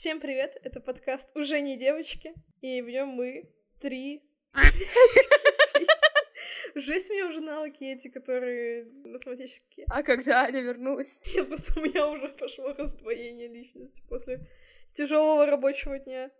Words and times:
Всем 0.00 0.18
привет, 0.18 0.56
это 0.62 0.80
подкаст 0.80 1.36
«Уже 1.36 1.60
не 1.60 1.76
девочки», 1.76 2.32
и 2.62 2.80
в 2.80 2.88
нем 2.88 3.08
мы 3.08 3.52
три... 3.82 4.22
Жесть, 6.74 7.10
меня 7.10 7.26
уже 7.26 7.42
навыки 7.42 7.84
эти, 7.84 8.08
которые 8.08 8.86
математические. 9.04 9.84
А 9.90 10.02
когда 10.02 10.44
Аня 10.44 10.62
вернулась? 10.62 11.18
Я 11.34 11.44
просто, 11.44 11.78
у 11.78 11.84
меня 11.84 12.08
уже 12.08 12.28
пошло 12.28 12.72
раздвоение 12.72 13.48
личности 13.48 14.02
после 14.08 14.48
тяжелого 14.94 15.44
рабочего 15.44 15.98
дня. 15.98 16.30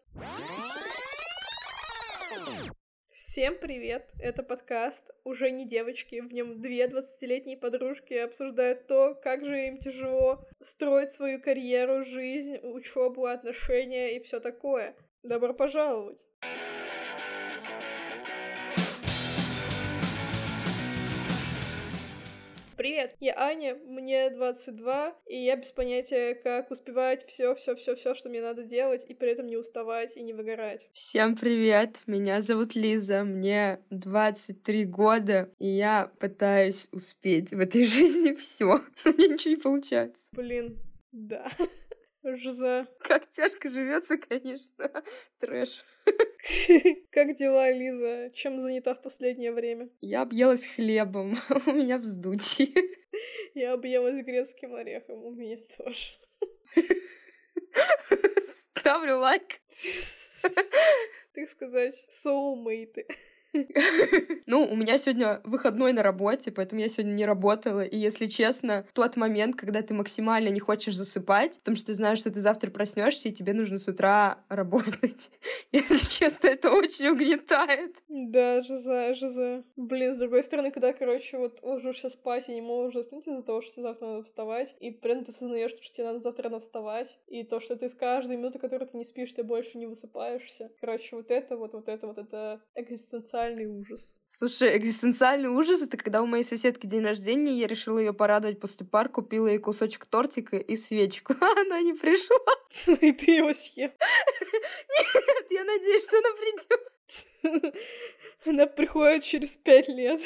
Всем 3.13 3.57
привет! 3.59 4.09
Это 4.21 4.45
подкаст 4.45 5.11
«Уже 5.25 5.51
не 5.51 5.67
девочки». 5.67 6.21
В 6.21 6.33
нем 6.33 6.61
две 6.61 6.87
двадцатилетние 6.87 7.57
подружки 7.57 8.15
обсуждают 8.15 8.87
то, 8.87 9.17
как 9.17 9.45
же 9.45 9.67
им 9.67 9.79
тяжело 9.79 10.47
строить 10.61 11.11
свою 11.11 11.43
карьеру, 11.43 12.05
жизнь, 12.05 12.59
учебу, 12.63 13.27
отношения 13.27 14.15
и 14.17 14.23
все 14.23 14.39
такое. 14.39 14.95
Добро 15.25 15.53
пожаловать! 15.55 16.29
Привет, 22.81 23.15
я 23.21 23.35
Аня, 23.37 23.77
мне 23.87 24.31
22, 24.31 25.15
и 25.27 25.37
я 25.37 25.57
без 25.57 25.71
понятия, 25.71 26.35
как 26.35 26.71
успевать 26.71 27.27
все, 27.27 27.55
все, 27.55 27.75
все, 27.75 27.95
все, 27.95 28.15
что 28.15 28.31
мне 28.31 28.41
надо 28.41 28.63
делать, 28.63 29.05
и 29.07 29.13
при 29.13 29.33
этом 29.33 29.49
не 29.49 29.59
уставать 29.59 30.17
и 30.17 30.23
не 30.23 30.33
выгорать. 30.33 30.89
Всем 30.95 31.37
привет, 31.37 32.03
меня 32.07 32.41
зовут 32.41 32.75
Лиза, 32.75 33.23
мне 33.23 33.81
23 33.91 34.87
года, 34.87 35.51
и 35.59 35.67
я 35.67 36.11
пытаюсь 36.21 36.89
успеть 36.91 37.53
в 37.53 37.59
этой 37.59 37.85
жизни 37.85 38.33
все, 38.33 38.81
но 39.05 39.13
мне 39.13 39.29
ничего 39.29 39.51
не 39.57 39.61
получается. 39.61 40.23
Блин, 40.33 40.79
да. 41.13 41.51
Жиза. 42.23 42.87
Как 43.01 43.31
тяжко 43.33 43.71
живется, 43.71 44.19
конечно. 44.19 44.91
Трэш. 45.39 45.85
Как 47.11 47.35
дела, 47.35 47.71
Лиза? 47.71 48.31
Чем 48.35 48.61
занята 48.61 48.95
в 48.95 49.03
последнее 49.03 49.53
время? 49.53 49.89
Я 50.01 50.23
объелась 50.23 50.67
хлебом. 50.67 51.37
У 51.67 51.73
меня 51.73 51.99
вздутие. 51.99 52.75
Я 53.55 53.73
объелась 53.73 54.23
грецким 54.25 54.75
орехом. 54.75 55.25
У 55.25 55.31
меня 55.31 55.57
тоже. 55.77 56.13
Ставлю 58.75 59.19
лайк. 59.19 59.61
Так 61.35 61.49
сказать, 61.49 61.95
соулмейты. 62.09 63.07
Ну, 64.47 64.67
у 64.67 64.75
меня 64.75 64.99
сегодня 64.99 65.41
выходной 65.45 65.93
на 65.93 66.03
работе, 66.03 66.51
поэтому 66.51 66.81
я 66.81 66.89
сегодня 66.89 67.13
не 67.13 67.25
работала. 67.25 67.83
И 67.83 67.97
если 67.97 68.27
честно, 68.27 68.85
тот 68.95 69.17
момент, 69.17 69.55
когда 69.55 69.83
ты 69.83 69.95
максимально 69.95 70.49
не 70.49 70.59
хочешь 70.59 70.97
засыпать, 70.97 71.59
потому 71.61 71.77
что 71.77 71.89
ты 71.89 71.95
знаешь, 71.95 72.19
что 72.19 72.33
ты 72.33 72.41
завтра 72.41 72.71
проснешься, 72.71 73.29
и 73.29 73.33
тебе 73.33 73.53
нужно 73.53 73.79
с 73.79 73.87
утра 73.87 74.45
работать. 74.49 75.31
Если 75.73 75.99
честно, 75.99 76.49
это 76.49 76.73
очень 76.73 77.09
угнетает. 77.09 77.97
Да, 78.09 78.63
жиза, 78.63 79.15
жиза. 79.15 79.63
Блин, 79.77 80.13
с 80.13 80.19
другой 80.19 80.43
стороны, 80.43 80.71
когда, 80.71 80.93
короче, 80.93 81.39
вот 81.39 81.63
ложишься 81.63 82.09
спать 82.09 82.49
и 82.49 82.55
не 82.55 82.61
можешь 82.61 82.95
заснуть 82.95 83.29
из-за 83.29 83.45
того, 83.45 83.61
что 83.61 83.75
тебе 83.75 83.83
завтра 83.85 84.07
надо 84.07 84.23
вставать, 84.25 84.75
и 84.81 84.91
при 84.91 85.13
этом 85.13 85.25
ты 85.25 85.31
осознаешь, 85.31 85.71
что 85.71 85.93
тебе 85.93 86.07
надо 86.07 86.19
завтра 86.19 86.45
рано 86.45 86.59
вставать, 86.59 87.19
и 87.29 87.45
то, 87.45 87.61
что 87.61 87.77
ты 87.77 87.89
с 87.89 87.95
каждой 87.95 88.37
минуты, 88.37 88.59
которой 88.59 88.87
ты 88.87 88.97
не 88.97 89.05
спишь, 89.05 89.33
ты 89.33 89.45
больше 89.45 89.79
не 89.79 89.87
высыпаешься. 89.87 90.71
Короче, 90.81 91.17
вот 91.17 91.31
это 91.31 91.57
вот, 91.57 91.75
вот 91.75 91.89
это 91.89 92.07
вот, 92.07 92.19
это 92.19 92.61
экзистенциальный 93.41 93.67
ужас. 93.67 94.19
Слушай, 94.29 94.77
экзистенциальный 94.77 95.49
ужас— 95.49 95.83
это 95.87 95.97
когда 95.97 96.23
у 96.23 96.27
моей 96.27 96.45
соседки 96.45 96.87
день 96.87 97.05
рождения, 97.05 97.53
я 97.53 97.67
решила 97.67 97.99
ее 97.99 98.13
порадовать 98.13 98.61
после 98.61 98.87
пар, 98.87 99.09
купила 99.09 99.49
ей 99.49 99.59
кусочек 99.59 100.07
тортика 100.07 100.57
и 100.57 100.77
свечку, 100.77 101.35
она 101.41 101.81
не 101.81 101.95
пришла. 101.95 102.37
И 103.01 103.13
ты 103.13 103.33
его 103.33 103.53
съел. 103.53 103.91
Нет, 103.91 105.47
я 105.51 105.65
надеюсь, 105.65 106.05
что 106.05 106.19
она 106.19 106.29
придет. 106.37 107.75
Она 108.47 108.67
приходит 108.67 109.25
через 109.25 109.57
пять 109.57 109.89
лет. 109.89 110.21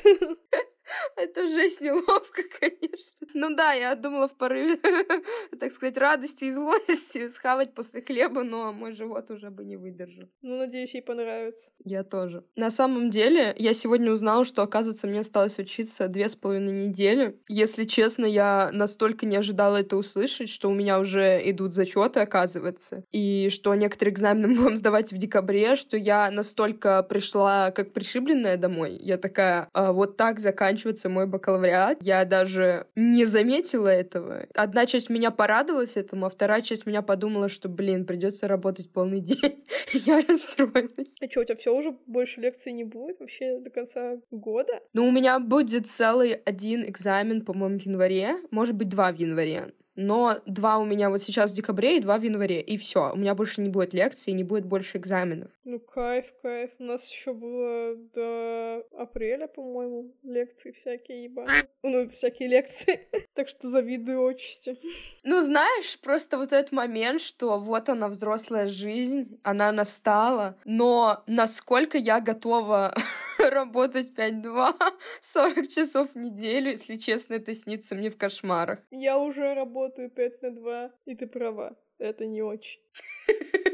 Это 1.16 1.46
жесть 1.48 1.80
неловко, 1.80 2.42
конечно. 2.60 3.26
Ну 3.34 3.54
да, 3.54 3.72
я 3.72 3.94
думала 3.94 4.28
в 4.28 4.36
порыве, 4.36 4.76
так 5.60 5.72
сказать, 5.72 5.96
радости 5.96 6.44
и 6.44 6.52
злости 6.52 7.28
схавать 7.28 7.74
после 7.74 8.02
хлеба, 8.02 8.42
но 8.42 8.72
мой 8.72 8.92
живот 8.94 9.30
уже 9.30 9.50
бы 9.50 9.64
не 9.64 9.76
выдержал. 9.76 10.28
Ну, 10.42 10.56
надеюсь, 10.56 10.94
ей 10.94 11.02
понравится. 11.02 11.72
Я 11.84 12.04
тоже. 12.04 12.44
На 12.56 12.70
самом 12.70 13.10
деле, 13.10 13.54
я 13.58 13.74
сегодня 13.74 14.12
узнала, 14.12 14.44
что, 14.44 14.62
оказывается, 14.62 15.06
мне 15.06 15.20
осталось 15.20 15.58
учиться 15.58 16.08
две 16.08 16.28
с 16.28 16.36
половиной 16.36 16.86
недели. 16.88 17.40
Если 17.48 17.84
честно, 17.84 18.26
я 18.26 18.70
настолько 18.72 19.26
не 19.26 19.36
ожидала 19.36 19.78
это 19.78 19.96
услышать, 19.96 20.48
что 20.48 20.70
у 20.70 20.74
меня 20.74 20.98
уже 20.98 21.40
идут 21.50 21.74
зачеты, 21.74 22.20
оказывается, 22.20 23.04
и 23.10 23.48
что 23.50 23.74
некоторые 23.74 24.12
экзамены 24.12 24.48
мы 24.48 24.62
будем 24.62 24.76
сдавать 24.76 25.12
в 25.12 25.16
декабре, 25.16 25.76
что 25.76 25.96
я 25.96 26.30
настолько 26.30 27.02
пришла 27.02 27.70
как 27.70 27.92
пришибленная 27.92 28.56
домой. 28.56 28.96
Я 29.00 29.18
такая, 29.18 29.68
а, 29.72 29.92
вот 29.92 30.16
так 30.16 30.40
заканчиваю 30.40 30.73
заканчивается 30.74 31.08
мой 31.08 31.26
бакалавриат. 31.26 31.98
Я 32.02 32.24
даже 32.24 32.86
не 32.96 33.24
заметила 33.24 33.88
этого. 33.88 34.46
Одна 34.54 34.86
часть 34.86 35.08
меня 35.08 35.30
порадовалась 35.30 35.96
этому, 35.96 36.26
а 36.26 36.30
вторая 36.30 36.62
часть 36.62 36.86
меня 36.86 37.02
подумала, 37.02 37.48
что, 37.48 37.68
блин, 37.68 38.04
придется 38.04 38.48
работать 38.48 38.92
полный 38.92 39.20
день. 39.20 39.64
Я 39.92 40.20
расстроилась. 40.20 41.14
А 41.20 41.30
что, 41.30 41.40
у 41.40 41.44
тебя 41.44 41.56
все 41.56 41.74
уже 41.74 41.96
больше 42.06 42.40
лекций 42.40 42.72
не 42.72 42.84
будет 42.84 43.20
вообще 43.20 43.58
до 43.60 43.70
конца 43.70 44.16
года? 44.30 44.80
Ну, 44.92 45.06
у 45.06 45.12
меня 45.12 45.38
будет 45.38 45.86
целый 45.86 46.32
один 46.32 46.84
экзамен, 46.84 47.44
по-моему, 47.44 47.78
в 47.78 47.82
январе. 47.82 48.36
Может 48.50 48.74
быть, 48.74 48.88
два 48.88 49.12
в 49.12 49.16
январе 49.16 49.72
но 49.96 50.38
два 50.46 50.78
у 50.78 50.84
меня 50.84 51.10
вот 51.10 51.22
сейчас 51.22 51.52
в 51.52 51.54
декабре 51.54 51.98
и 51.98 52.00
два 52.00 52.18
в 52.18 52.22
январе, 52.22 52.60
и 52.60 52.76
все. 52.76 53.12
У 53.12 53.16
меня 53.16 53.34
больше 53.34 53.60
не 53.60 53.68
будет 53.68 53.94
лекций, 53.94 54.32
не 54.32 54.44
будет 54.44 54.64
больше 54.66 54.98
экзаменов. 54.98 55.50
Ну, 55.64 55.78
кайф, 55.78 56.26
кайф. 56.42 56.70
У 56.78 56.84
нас 56.84 57.10
еще 57.10 57.32
было 57.32 57.94
до 58.14 58.84
апреля, 58.98 59.46
по-моему, 59.46 60.12
лекции 60.22 60.72
всякие, 60.72 61.24
ебаные. 61.24 61.62
Ну, 61.82 62.08
всякие 62.08 62.48
лекции. 62.48 63.08
так 63.34 63.48
что 63.48 63.68
завидую 63.68 64.26
отчасти. 64.26 64.78
Ну, 65.22 65.42
знаешь, 65.42 65.98
просто 66.00 66.38
вот 66.38 66.52
этот 66.52 66.72
момент, 66.72 67.20
что 67.20 67.58
вот 67.58 67.88
она, 67.88 68.08
взрослая 68.08 68.68
жизнь, 68.68 69.38
она 69.42 69.72
настала, 69.72 70.56
но 70.64 71.22
насколько 71.26 71.98
я 71.98 72.20
готова 72.20 72.94
работать 73.50 74.12
5-2, 74.16 74.74
40 75.20 75.68
часов 75.74 76.10
в 76.14 76.18
неделю, 76.18 76.70
если 76.70 76.96
честно, 76.96 77.34
это 77.34 77.54
снится 77.54 77.94
мне 77.94 78.10
в 78.10 78.16
кошмарах. 78.16 78.80
Я 78.90 79.18
уже 79.18 79.54
работаю 79.54 80.10
5 80.10 80.42
на 80.42 80.50
2, 80.50 80.90
и 81.06 81.14
ты 81.14 81.26
права, 81.26 81.76
это 81.98 82.26
не 82.26 82.42
очень. 82.42 82.80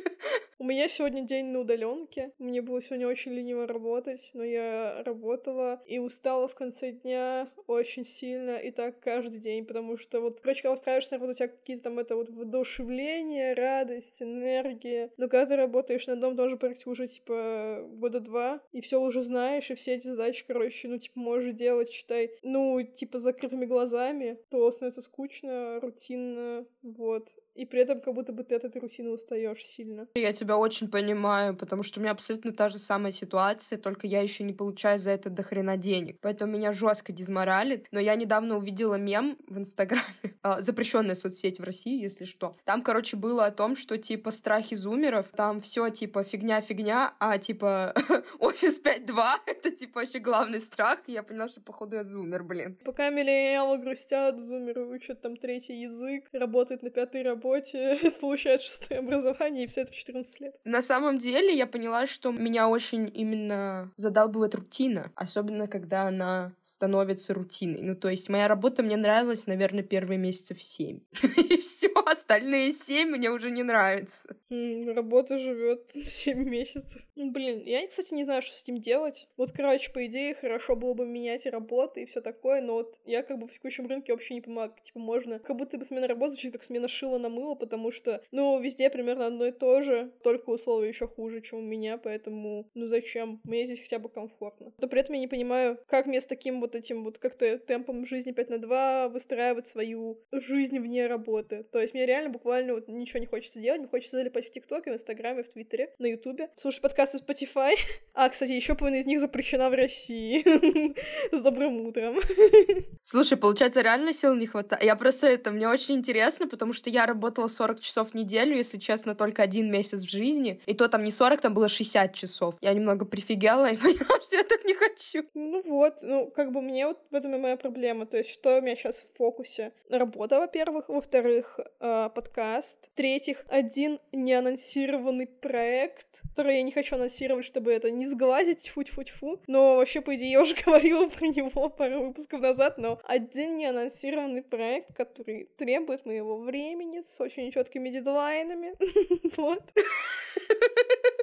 У 0.61 0.65
меня 0.65 0.91
сегодня 0.91 1.23
день 1.23 1.47
на 1.47 1.61
удаленке. 1.61 2.33
Мне 2.39 2.61
было 2.61 2.83
сегодня 2.83 3.09
очень 3.09 3.33
лениво 3.33 3.67
работать, 3.67 4.31
но 4.35 4.45
я 4.45 5.03
работала 5.05 5.81
и 5.87 5.99
устала 5.99 6.49
в 6.49 6.55
конце 6.55 6.93
дня 6.93 7.49
очень 7.67 8.05
сильно, 8.05 8.59
и 8.59 8.71
так 8.71 9.01
каждый 9.01 9.41
день, 9.41 9.65
потому 9.65 9.97
что 9.97 10.21
вот, 10.21 10.43
короче, 10.43 10.61
когда 10.61 10.75
устраиваешься 10.75 11.15
на 11.15 11.21
работу, 11.21 11.31
у 11.31 11.35
тебя 11.39 11.49
какие-то 11.49 11.85
там 11.85 11.99
это 11.99 12.15
вот 12.15 12.29
воодушевление, 12.29 13.55
радость, 13.55 14.21
энергия. 14.21 15.11
Но 15.17 15.31
когда 15.31 15.47
ты 15.47 15.57
работаешь 15.57 16.07
на 16.07 16.17
дом, 16.17 16.37
тоже 16.37 16.59
практически 16.59 16.91
уже, 16.91 17.07
типа, 17.07 17.89
года 17.93 18.21
два, 18.21 18.61
и 18.73 18.83
все 18.83 19.01
уже 19.01 19.23
знаешь, 19.23 19.71
и 19.71 19.75
все 19.75 19.95
эти 19.95 20.09
задачи, 20.09 20.45
короче, 20.47 20.89
ну, 20.89 20.99
типа, 20.99 21.19
можешь 21.19 21.55
делать, 21.55 21.91
считай, 21.91 22.33
ну, 22.43 22.83
типа, 22.83 23.17
закрытыми 23.17 23.65
глазами, 23.65 24.37
то 24.51 24.71
становится 24.71 25.01
скучно, 25.01 25.81
рутинно, 25.81 26.67
вот. 26.83 27.35
И 27.55 27.67
при 27.67 27.81
этом 27.81 28.01
как 28.01 28.15
будто 28.15 28.33
бы 28.33 28.45
ты 28.45 28.55
от 28.55 28.65
этой 28.65 28.81
рутины 28.81 29.11
устаешь 29.11 29.63
сильно. 29.63 30.07
Я 30.15 30.33
тебя 30.33 30.57
очень 30.57 30.91
понимаю, 30.91 31.57
потому 31.57 31.83
что 31.83 32.01
у 32.01 32.03
меня 32.03 32.13
абсолютно 32.13 32.53
та 32.53 32.69
же 32.69 32.79
самая 32.79 33.13
ситуация, 33.13 33.79
только 33.79 34.07
я 34.07 34.21
еще 34.21 34.45
не 34.45 34.53
получаю 34.53 34.99
за 34.99 35.11
это 35.11 35.31
до 35.31 35.43
хрена 35.43 35.77
денег. 35.77 36.19
Поэтому 36.21 36.53
меня 36.53 36.73
жестко 36.73 37.13
дизморалит. 37.13 37.87
Но 37.91 38.01
я 38.01 38.15
недавно 38.15 38.57
увидела 38.57 38.95
мем 38.95 39.37
в 39.49 39.59
Инстаграме, 39.59 40.05
а, 40.43 40.61
запрещенная 40.61 41.15
соцсеть 41.15 41.61
в 41.61 41.65
России, 41.65 42.01
если 42.01 42.25
что. 42.25 42.57
Там, 42.65 42.83
короче, 42.83 43.17
было 43.17 43.47
о 43.47 43.51
том, 43.51 43.77
что 43.77 43.99
типа 43.99 44.31
страхи 44.31 44.75
зумеров, 44.75 45.27
там 45.35 45.61
все 45.61 45.89
типа 45.91 46.25
фигня-фигня, 46.25 47.15
а 47.19 47.39
типа 47.39 47.95
офис 48.39 48.81
5.2 48.83 49.35
это 49.47 49.71
типа 49.71 50.01
вообще 50.01 50.19
главный 50.19 50.61
страх. 50.61 51.01
И 51.07 51.13
я 51.13 51.23
поняла, 51.23 51.49
что 51.49 51.61
походу 51.61 51.97
я 51.97 52.05
зумер, 52.05 52.43
блин. 52.43 52.79
Пока 52.85 53.11
миллениалы 53.11 53.79
грустят, 53.79 54.41
зумеры 54.41 54.87
учат 54.87 55.21
там 55.21 55.37
третий 55.37 55.81
язык, 55.81 56.25
работают 56.33 56.83
на 56.83 56.91
пятой 56.91 57.23
работе, 57.23 57.99
получают 58.21 58.63
шестое 58.63 59.01
образование, 59.01 59.65
и 59.65 59.67
все 59.67 59.83
это 59.83 59.93
в 59.93 59.95
14 59.95 60.41
лет. 60.41 60.55
На 60.65 60.83
самом 60.83 61.19
деле 61.19 61.57
я 61.57 61.67
поняла, 61.67 62.07
что 62.07 62.31
меня 62.31 62.69
очень 62.69 63.11
именно 63.13 63.93
задалбывает 63.97 64.55
рутина, 64.55 65.13
особенно 65.15 65.69
когда 65.69 66.05
она 66.05 66.53
становится 66.63 67.35
рутиной. 67.35 67.83
Ну, 67.83 67.95
то 67.95 68.09
есть 68.09 68.29
моя 68.29 68.49
работа 68.49 68.83
мне 68.83 68.97
нравилась, 68.97 69.47
наверное, 69.47 69.83
первые 69.83 70.19
месяцев 70.31 70.63
семь. 70.63 71.01
И 71.37 71.57
все, 71.59 71.89
остальные 72.07 72.73
семь 72.73 73.11
мне 73.11 73.31
уже 73.31 73.51
не 73.51 73.63
нравится. 73.63 74.37
Работа 74.51 75.39
живет 75.39 75.91
семь 76.07 76.49
месяцев. 76.49 77.03
Ну, 77.17 77.31
блин, 77.31 77.63
я, 77.65 77.87
кстати, 77.87 78.15
не 78.15 78.25
знаю, 78.25 78.43
что 78.43 78.55
с 78.55 78.63
этим 78.63 78.79
делать. 78.79 79.29
Вот, 79.37 79.53
короче, 79.53 79.91
по 79.91 80.05
идее, 80.07 80.35
хорошо 80.35 80.77
было 80.77 80.95
бы 80.95 81.07
менять 81.07 81.47
работы, 81.47 82.03
и 82.03 82.05
все 82.05 82.21
такое, 82.21 82.61
но 82.61 82.75
вот 82.75 82.99
я 83.07 83.23
как 83.23 83.39
бы 83.39 83.47
в 83.47 83.53
текущем 83.53 83.87
рынке 83.87 84.13
вообще 84.13 84.35
не 84.35 84.41
понимаю, 84.41 84.75
типа, 84.83 84.99
можно... 84.99 85.39
Как 85.39 85.57
будто 85.57 85.79
бы 85.79 85.85
смена 85.85 86.07
работы 86.07 86.33
звучит 86.33 86.53
как 86.53 86.65
смена 86.65 86.89
шила 86.89 87.19
на 87.19 87.31
намыло, 87.31 87.55
потому 87.55 87.91
что, 87.91 88.23
ну, 88.33 88.61
везде 88.61 88.91
примерно 88.91 89.27
одно 89.27 89.47
и 89.47 89.53
то 89.53 89.83
же, 89.83 90.13
только 90.23 90.51
условия 90.51 90.89
еще 90.89 91.07
хуже, 91.07 91.41
чем 91.41 91.61
у 91.61 91.63
меня, 91.63 91.97
поэтому, 91.97 92.69
ну, 92.75 92.89
зачем? 92.89 93.41
Мне 93.45 93.65
здесь 93.65 93.81
хотя 93.81 93.99
бы 93.99 94.09
комфортно. 94.09 94.73
Но 94.79 94.89
при 94.89 95.01
этом 95.01 95.15
я 95.15 95.21
не 95.21 95.29
понимаю, 95.29 95.79
как 95.87 96.07
мне 96.07 96.21
с 96.21 96.27
таким 96.27 96.61
вот 96.61 96.75
этим 96.75 97.05
вот 97.05 97.19
как-то 97.19 97.59
темпом 97.59 98.07
жизни 98.07 98.33
5 98.33 98.51
на 98.51 98.59
2 98.59 99.09
выстраивать 99.09 99.67
свою 99.67 100.20
жизнь 100.33 100.79
вне 100.79 101.07
работы. 101.07 101.65
То 101.65 101.81
есть 101.81 101.95
мне 101.95 102.07
реально 102.07 102.31
буквально 102.31 102.75
вот 102.75 102.89
ничего 102.89 103.21
не 103.21 103.27
хочется 103.27 103.61
делать, 103.61 103.81
мне 103.81 103.89
хочется 103.89 104.17
залипать 104.17 104.47
в 104.47 104.51
ТикТоке, 104.51 104.91
в 104.91 104.95
Инстаграме, 104.95 105.43
в 105.43 105.49
Твиттере, 105.49 105.95
на 105.99 106.07
Ютубе, 106.07 106.51
слушать 106.57 106.81
подкасты 106.81 107.19
Spotify. 107.19 107.75
А, 108.13 108.29
кстати, 108.29 108.53
еще 108.53 108.75
половина 108.75 109.01
из 109.01 109.07
них 109.07 109.21
запрещена 109.21 109.71
в 109.71 109.75
России. 109.75 110.45
С 111.35 111.41
добрым 111.41 111.87
утром. 111.87 112.17
Слушай, 113.03 113.39
получается, 113.39 113.81
реально 113.81 114.13
сил 114.13 114.35
не 114.35 114.47
хватает. 114.47 114.83
Я 114.83 114.95
просто 114.97 115.27
это, 115.27 115.51
мне 115.51 115.69
очень 115.69 115.97
интересно, 115.97 116.47
потому 116.47 116.73
что 116.73 116.91
я 116.91 117.07
работала 117.07 117.47
40 117.47 117.81
часов 117.81 118.11
в 118.11 118.15
неделю, 118.15 118.57
если 118.57 118.79
честно, 118.79 119.15
только 119.15 119.43
один 119.43 119.71
месяц 119.71 120.03
в 120.03 120.11
жизни. 120.11 120.61
И 120.67 120.75
то 120.75 120.89
там 120.89 121.05
не 121.05 121.11
40, 121.11 121.41
там 121.41 121.55
было 121.55 121.69
60 121.69 122.13
часов. 122.15 122.57
Я 122.61 122.75
немного 122.75 123.07
прифигела 123.07 123.71
и 123.71 123.77
поняла, 123.77 124.21
что 124.21 124.37
я 124.37 124.45
так 124.45 124.65
не 124.65 124.75
хочу. 124.75 125.27
Ну 125.35 125.63
вот, 125.63 125.95
ну 126.03 126.31
как 126.31 126.53
бы 126.53 126.61
мне 126.61 126.87
вот 126.87 126.99
в 127.11 127.15
этом 127.15 127.35
и 127.35 127.39
моя 127.39 127.57
проблема. 127.57 128.07
То 128.07 128.19
есть 128.19 128.31
что 128.31 128.59
у 128.59 128.61
меня 128.61 128.77
сейчас 128.77 129.01
в 129.01 129.17
фокусе? 129.17 129.73
Работа, 129.89 130.10
во-первых. 130.17 130.89
Во-вторых, 130.89 131.59
э, 131.81 132.11
подкаст. 132.15 132.91
В-третьих, 132.93 133.45
один 133.49 133.99
неанонсированный 134.13 135.27
проект, 135.27 136.23
который 136.31 136.57
я 136.57 136.63
не 136.63 136.73
хочу 136.73 136.97
анонсировать, 136.97 137.45
чтобы 137.45 137.73
это 137.73 137.91
не 137.91 138.07
сглазить, 138.07 138.69
фу-фу-фу. 138.69 139.41
Но 139.47 139.77
вообще, 139.77 140.01
по 140.01 140.15
идее, 140.15 140.33
я 140.33 140.43
уже 140.43 140.55
говорила 140.65 141.09
про 141.09 141.27
него 141.27 141.69
пару 141.69 142.07
выпусков 142.07 142.41
назад, 142.41 142.79
но 142.79 143.01
один 143.05 143.57
неанонсированный 143.57 144.43
проект, 144.43 144.95
который 144.95 145.49
требует 145.57 146.07
моего 146.07 146.39
времени 146.39 147.01
с 147.01 147.21
очень 147.21 147.51
четкими 147.53 147.91
дедлайнами. 147.91 148.75
Вот. 149.37 149.63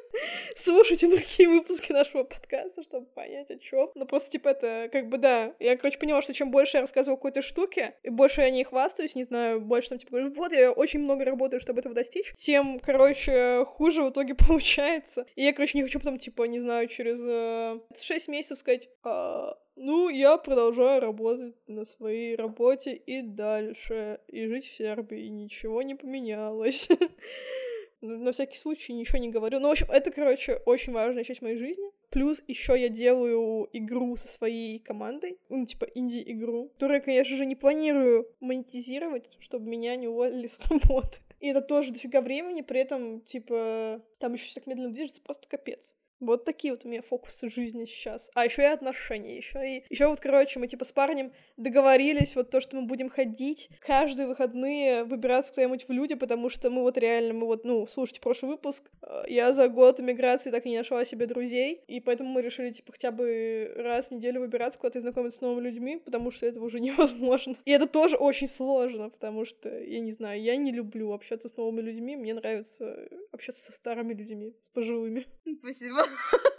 Слушайте 0.56 1.08
другие 1.08 1.50
выпуски 1.50 1.92
нашего 1.92 2.24
подкаста, 2.24 2.84
чтобы 2.84 3.06
понять, 3.08 3.52
о 3.52 3.58
чем. 3.58 3.90
Ну, 3.96 4.06
просто, 4.06 4.32
типа, 4.32 4.50
это, 4.50 4.90
как 4.92 5.10
бы, 5.10 5.18
да. 5.18 5.54
Я, 5.60 5.78
короче, 5.78 6.00
поняла, 6.00 6.22
что 6.22 6.34
чем 6.34 6.52
больше 6.52 6.78
я 6.78 6.82
рассказываю 6.82 7.18
какой-то 7.18 7.42
штуке, 7.42 7.96
и 8.04 8.10
больше 8.10 8.42
я 8.42 8.48
о 8.48 8.50
ней 8.50 8.64
хвастаюсь, 8.64 9.16
не 9.16 9.24
знаю, 9.24 9.62
больше 9.62 9.90
там, 9.90 9.98
типа, 9.98 10.12
говорю, 10.12 10.34
вот, 10.34 10.52
я 10.52 10.72
очень 10.72 11.00
много 11.00 11.26
работаю, 11.26 11.60
чтобы 11.60 11.80
этого 11.80 11.96
достичь, 11.96 12.34
тем, 12.36 12.80
короче, 12.80 13.66
хуже 13.66 14.04
в 14.04 14.10
итоге 14.10 14.36
получается. 14.48 15.26
И 15.36 15.44
я, 15.44 15.54
короче, 15.54 15.78
не 15.78 15.84
хочу 15.84 16.00
потом, 16.00 16.18
типа, 16.18 16.44
не 16.44 16.60
знаю, 16.60 16.88
через 16.88 17.24
э, 17.26 17.80
6 17.96 18.28
месяцев 18.28 18.58
сказать, 18.58 18.90
а, 19.04 19.58
ну, 19.76 20.10
я 20.10 20.38
продолжаю 20.38 21.02
работать 21.02 21.56
на 21.68 21.86
своей 21.86 22.36
работе 22.36 22.96
и 22.96 23.22
дальше, 23.22 24.20
и 24.28 24.48
жить 24.48 24.66
в 24.66 24.76
Сербии, 24.76 25.26
и 25.26 25.30
ничего 25.30 25.84
не 25.84 25.96
поменялось. 25.96 26.90
на 28.02 28.32
всякий 28.32 28.58
случай 28.58 28.94
ничего 28.94 29.18
не 29.18 29.30
говорю. 29.30 29.60
Ну, 29.60 29.68
в 29.68 29.72
общем, 29.72 29.88
это, 29.90 30.12
короче, 30.12 30.62
очень 30.66 30.94
важная 30.94 31.24
часть 31.24 31.42
моей 31.42 31.58
жизни. 31.58 31.86
Плюс 32.10 32.44
еще 32.48 32.80
я 32.80 32.90
делаю 32.90 33.70
игру 33.74 34.16
со 34.16 34.28
своей 34.28 34.80
командой, 34.80 35.38
ну, 35.50 35.66
типа 35.66 35.86
инди-игру, 35.94 36.70
которую, 36.70 37.04
конечно 37.04 37.36
же, 37.36 37.46
не 37.46 37.56
планирую 37.56 38.28
монетизировать, 38.40 39.30
чтобы 39.40 39.68
меня 39.68 39.96
не 39.96 40.08
уволили 40.08 40.48
с 40.48 40.60
работы. 40.70 41.18
И 41.40 41.48
это 41.48 41.62
тоже 41.62 41.92
дофига 41.92 42.22
времени, 42.22 42.62
при 42.62 42.82
этом, 42.82 43.22
типа, 43.22 44.02
там 44.20 44.34
еще 44.34 44.54
так 44.54 44.68
медленно 44.68 44.92
движется, 44.92 45.22
просто 45.22 45.48
капец. 45.48 45.94
Вот 46.20 46.46
такие 46.46 46.74
вот 46.74 46.86
у 46.86 46.90
меня 46.90 47.02
фокусы 47.02 47.50
жизни 47.50 47.86
сейчас. 47.86 48.32
А 48.34 48.46
еще 48.46 48.64
и 48.64 48.66
отношения, 48.66 49.38
еще 49.38 49.78
и 49.78 49.84
еще 49.90 50.08
вот, 50.08 50.20
короче, 50.20 50.60
мы 50.60 50.68
типа 50.68 50.86
с 50.86 50.92
парнем 50.92 51.32
договорились 51.58 52.36
вот 52.36 52.50
то, 52.50 52.62
что 52.62 52.76
мы 52.76 52.84
будем 52.84 53.10
ходить 53.10 53.70
каждые 53.80 54.28
выходные 54.28 55.04
выбираться 55.04 55.54
куда-нибудь 55.54 55.88
в 55.88 55.92
люди, 55.92 56.16
потому 56.16 56.50
что 56.50 56.70
мы 56.70 56.82
вот 56.82 56.98
реально, 56.98 57.34
мы 57.34 57.46
вот, 57.46 57.66
ну, 57.66 57.88
слушайте 57.88 58.22
прошлый 58.22 58.52
выпуск, 58.52 58.90
э, 59.02 59.24
я 59.28 59.54
за 59.54 59.68
год 59.68 60.00
эмиграции 60.00 60.52
так 60.52 60.66
и 60.66 60.70
не 60.70 60.78
нашла 60.78 61.06
себе 61.06 61.26
друзей, 61.28 61.82
и 61.88 62.00
поэтому 62.00 62.30
мы 62.30 62.42
решили 62.42 62.72
типа 62.72 62.92
хотя 62.92 63.12
бы 63.12 63.72
раз 63.76 64.08
в 64.08 64.12
неделю 64.12 64.42
выбираться 64.42 64.80
куда-то 64.80 65.00
и 65.00 65.02
знакомиться 65.02 65.40
с 65.40 65.42
новыми 65.42 65.66
людьми, 65.66 65.98
потому 65.98 66.32
что 66.32 66.46
это 66.46 66.62
уже 66.62 66.80
невозможно. 66.88 67.56
И 67.66 67.72
это 67.72 67.88
тоже 67.88 68.18
очень 68.18 68.48
сложно, 68.48 69.10
потому 69.10 69.46
что, 69.46 69.70
я 69.70 70.00
не 70.00 70.12
знаю, 70.12 70.42
я 70.42 70.56
не 70.56 70.72
люблю 70.72 71.12
общаться 71.14 71.50
с 71.50 71.58
новыми 71.58 71.82
людьми, 71.82 72.16
мне 72.16 72.34
нравится 72.34 73.08
общаться 73.32 73.64
со 73.64 73.72
старыми 73.72 74.14
людьми, 74.14 74.56
с 74.62 74.70
пожилыми. 74.70 75.26
Спасибо. 75.60 76.07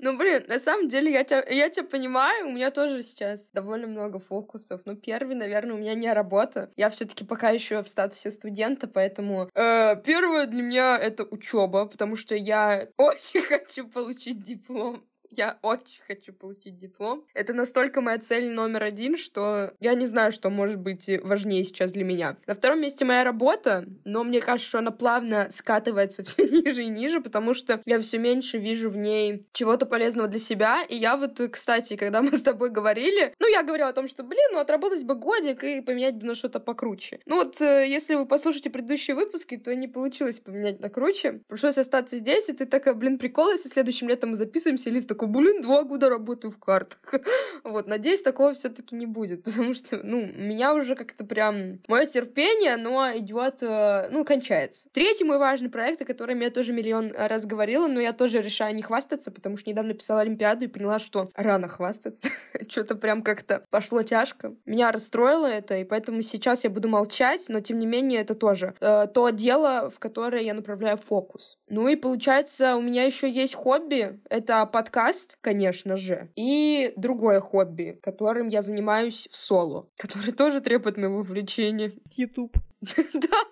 Ну, 0.00 0.16
блин, 0.16 0.44
на 0.46 0.60
самом 0.60 0.88
деле 0.88 1.12
я 1.12 1.24
тебя, 1.24 1.44
я 1.50 1.68
тебя 1.70 1.84
понимаю, 1.84 2.46
у 2.46 2.52
меня 2.52 2.70
тоже 2.70 3.02
сейчас 3.02 3.50
довольно 3.50 3.88
много 3.88 4.20
фокусов. 4.20 4.82
Ну, 4.84 4.94
первый, 4.94 5.34
наверное, 5.34 5.74
у 5.74 5.78
меня 5.78 5.94
не 5.94 6.12
работа. 6.12 6.70
Я 6.76 6.88
все-таки 6.88 7.24
пока 7.24 7.50
еще 7.50 7.82
в 7.82 7.88
статусе 7.88 8.30
студента, 8.30 8.86
поэтому 8.86 9.50
э, 9.54 9.96
первое 10.04 10.46
для 10.46 10.62
меня 10.62 10.96
это 10.96 11.24
учеба, 11.24 11.86
потому 11.86 12.14
что 12.14 12.36
я 12.36 12.88
очень 12.96 13.40
хочу 13.40 13.88
получить 13.88 14.44
диплом. 14.44 15.04
Я 15.30 15.58
очень 15.62 16.00
хочу 16.06 16.32
получить 16.32 16.78
диплом. 16.78 17.24
Это 17.34 17.52
настолько 17.52 18.00
моя 18.00 18.18
цель 18.18 18.50
номер 18.50 18.84
один, 18.84 19.16
что 19.16 19.72
я 19.80 19.94
не 19.94 20.06
знаю, 20.06 20.32
что 20.32 20.50
может 20.50 20.78
быть 20.78 21.10
важнее 21.22 21.64
сейчас 21.64 21.92
для 21.92 22.04
меня. 22.04 22.36
На 22.46 22.54
втором 22.54 22.80
месте 22.80 23.04
моя 23.04 23.24
работа, 23.24 23.84
но 24.04 24.24
мне 24.24 24.40
кажется, 24.40 24.68
что 24.68 24.78
она 24.78 24.90
плавно 24.90 25.48
скатывается 25.50 26.22
все 26.24 26.46
ниже 26.46 26.84
и 26.84 26.88
ниже, 26.88 27.20
потому 27.20 27.54
что 27.54 27.80
я 27.84 28.00
все 28.00 28.18
меньше 28.18 28.58
вижу 28.58 28.90
в 28.90 28.96
ней 28.96 29.46
чего-то 29.52 29.86
полезного 29.86 30.28
для 30.28 30.38
себя. 30.38 30.82
И 30.88 30.96
я 30.96 31.16
вот, 31.16 31.40
кстати, 31.52 31.96
когда 31.96 32.22
мы 32.22 32.32
с 32.32 32.42
тобой 32.42 32.70
говорили, 32.70 33.34
ну, 33.38 33.48
я 33.48 33.62
говорила 33.62 33.90
о 33.90 33.92
том, 33.92 34.08
что, 34.08 34.22
блин, 34.22 34.48
ну, 34.52 34.58
отработать 34.58 35.04
бы 35.04 35.14
годик 35.14 35.62
и 35.64 35.80
поменять 35.80 36.16
бы 36.16 36.26
на 36.26 36.34
что-то 36.34 36.60
покруче. 36.60 37.20
Ну, 37.26 37.36
вот, 37.36 37.60
э, 37.60 37.86
если 37.88 38.14
вы 38.14 38.26
послушаете 38.26 38.70
предыдущие 38.70 39.14
выпуски, 39.14 39.56
то 39.56 39.74
не 39.74 39.88
получилось 39.88 40.40
поменять 40.40 40.80
на 40.80 40.88
круче. 40.88 41.40
Пришлось 41.48 41.78
остаться 41.78 42.16
здесь, 42.16 42.48
и 42.48 42.52
ты 42.52 42.66
такая, 42.66 42.94
блин, 42.94 43.18
прикол, 43.18 43.50
если 43.52 43.68
следующим 43.68 44.08
летом 44.08 44.30
мы 44.30 44.36
записываемся, 44.36 44.90
лист 44.90 45.08
такой, 45.18 45.28
блин, 45.28 45.62
два 45.62 45.82
года 45.82 46.08
работаю 46.08 46.52
в 46.52 46.58
картах. 46.58 46.98
вот, 47.64 47.86
надеюсь, 47.88 48.22
такого 48.22 48.54
все 48.54 48.68
таки 48.68 48.94
не 48.94 49.06
будет, 49.06 49.42
потому 49.44 49.74
что, 49.74 49.98
ну, 50.02 50.26
меня 50.26 50.74
уже 50.74 50.94
как-то 50.94 51.24
прям... 51.24 51.80
Мое 51.88 52.06
терпение, 52.06 52.74
оно 52.74 53.16
идет, 53.16 53.62
э, 53.62 54.08
ну, 54.10 54.24
кончается. 54.24 54.88
Третий 54.92 55.24
мой 55.24 55.38
важный 55.38 55.68
проект, 55.68 56.00
о 56.02 56.04
котором 56.04 56.40
я 56.40 56.50
тоже 56.50 56.72
миллион 56.72 57.12
раз 57.16 57.46
говорила, 57.46 57.88
но 57.88 58.00
я 58.00 58.12
тоже 58.12 58.40
решаю 58.40 58.74
не 58.74 58.82
хвастаться, 58.82 59.30
потому 59.30 59.56
что 59.56 59.70
недавно 59.70 59.94
писала 59.94 60.20
Олимпиаду 60.20 60.64
и 60.64 60.68
поняла, 60.68 60.98
что 60.98 61.30
рано 61.34 61.68
хвастаться. 61.68 62.28
Что-то 62.68 62.94
прям 62.94 63.22
как-то 63.22 63.64
пошло 63.70 64.02
тяжко. 64.02 64.54
Меня 64.66 64.92
расстроило 64.92 65.46
это, 65.46 65.78
и 65.78 65.84
поэтому 65.84 66.22
сейчас 66.22 66.64
я 66.64 66.70
буду 66.70 66.88
молчать, 66.88 67.46
но 67.48 67.60
тем 67.60 67.78
не 67.78 67.86
менее 67.86 68.20
это 68.20 68.34
тоже 68.34 68.74
э, 68.80 69.06
то 69.12 69.30
дело, 69.30 69.90
в 69.90 69.98
которое 69.98 70.42
я 70.42 70.54
направляю 70.54 70.96
фокус. 70.96 71.58
Ну 71.68 71.88
и 71.88 71.96
получается, 71.96 72.76
у 72.76 72.80
меня 72.80 73.02
еще 73.04 73.28
есть 73.28 73.54
хобби, 73.54 74.20
это 74.30 74.64
подкаст, 74.66 75.07
подкаст, 75.08 75.38
конечно 75.40 75.96
же, 75.96 76.30
и 76.36 76.92
другое 76.96 77.40
хобби, 77.40 77.98
которым 78.02 78.48
я 78.48 78.62
занимаюсь 78.62 79.28
в 79.30 79.36
соло, 79.36 79.88
которое 79.96 80.32
тоже 80.32 80.60
требует 80.60 80.96
моего 80.96 81.20
увлечения. 81.20 81.92
YouTube. 82.16 82.56
Да, 83.14 83.44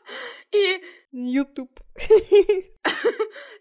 и... 0.52 0.80
YouTube. 1.12 1.80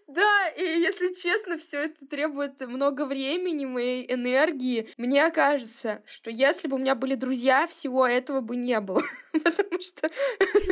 Да, 0.08 0.48
и 0.56 0.62
если 0.62 1.12
честно, 1.12 1.58
все 1.58 1.80
это 1.80 2.06
требует 2.06 2.60
много 2.60 3.06
времени, 3.06 3.66
моей 3.66 4.12
энергии. 4.12 4.88
Мне 4.96 5.28
кажется, 5.30 6.02
что 6.06 6.30
если 6.30 6.68
бы 6.68 6.76
у 6.76 6.78
меня 6.78 6.94
были 6.94 7.16
друзья, 7.16 7.66
всего 7.66 8.06
этого 8.06 8.40
бы 8.40 8.54
не 8.54 8.78
было. 8.80 9.02
Потому 9.32 9.80
что 9.80 10.08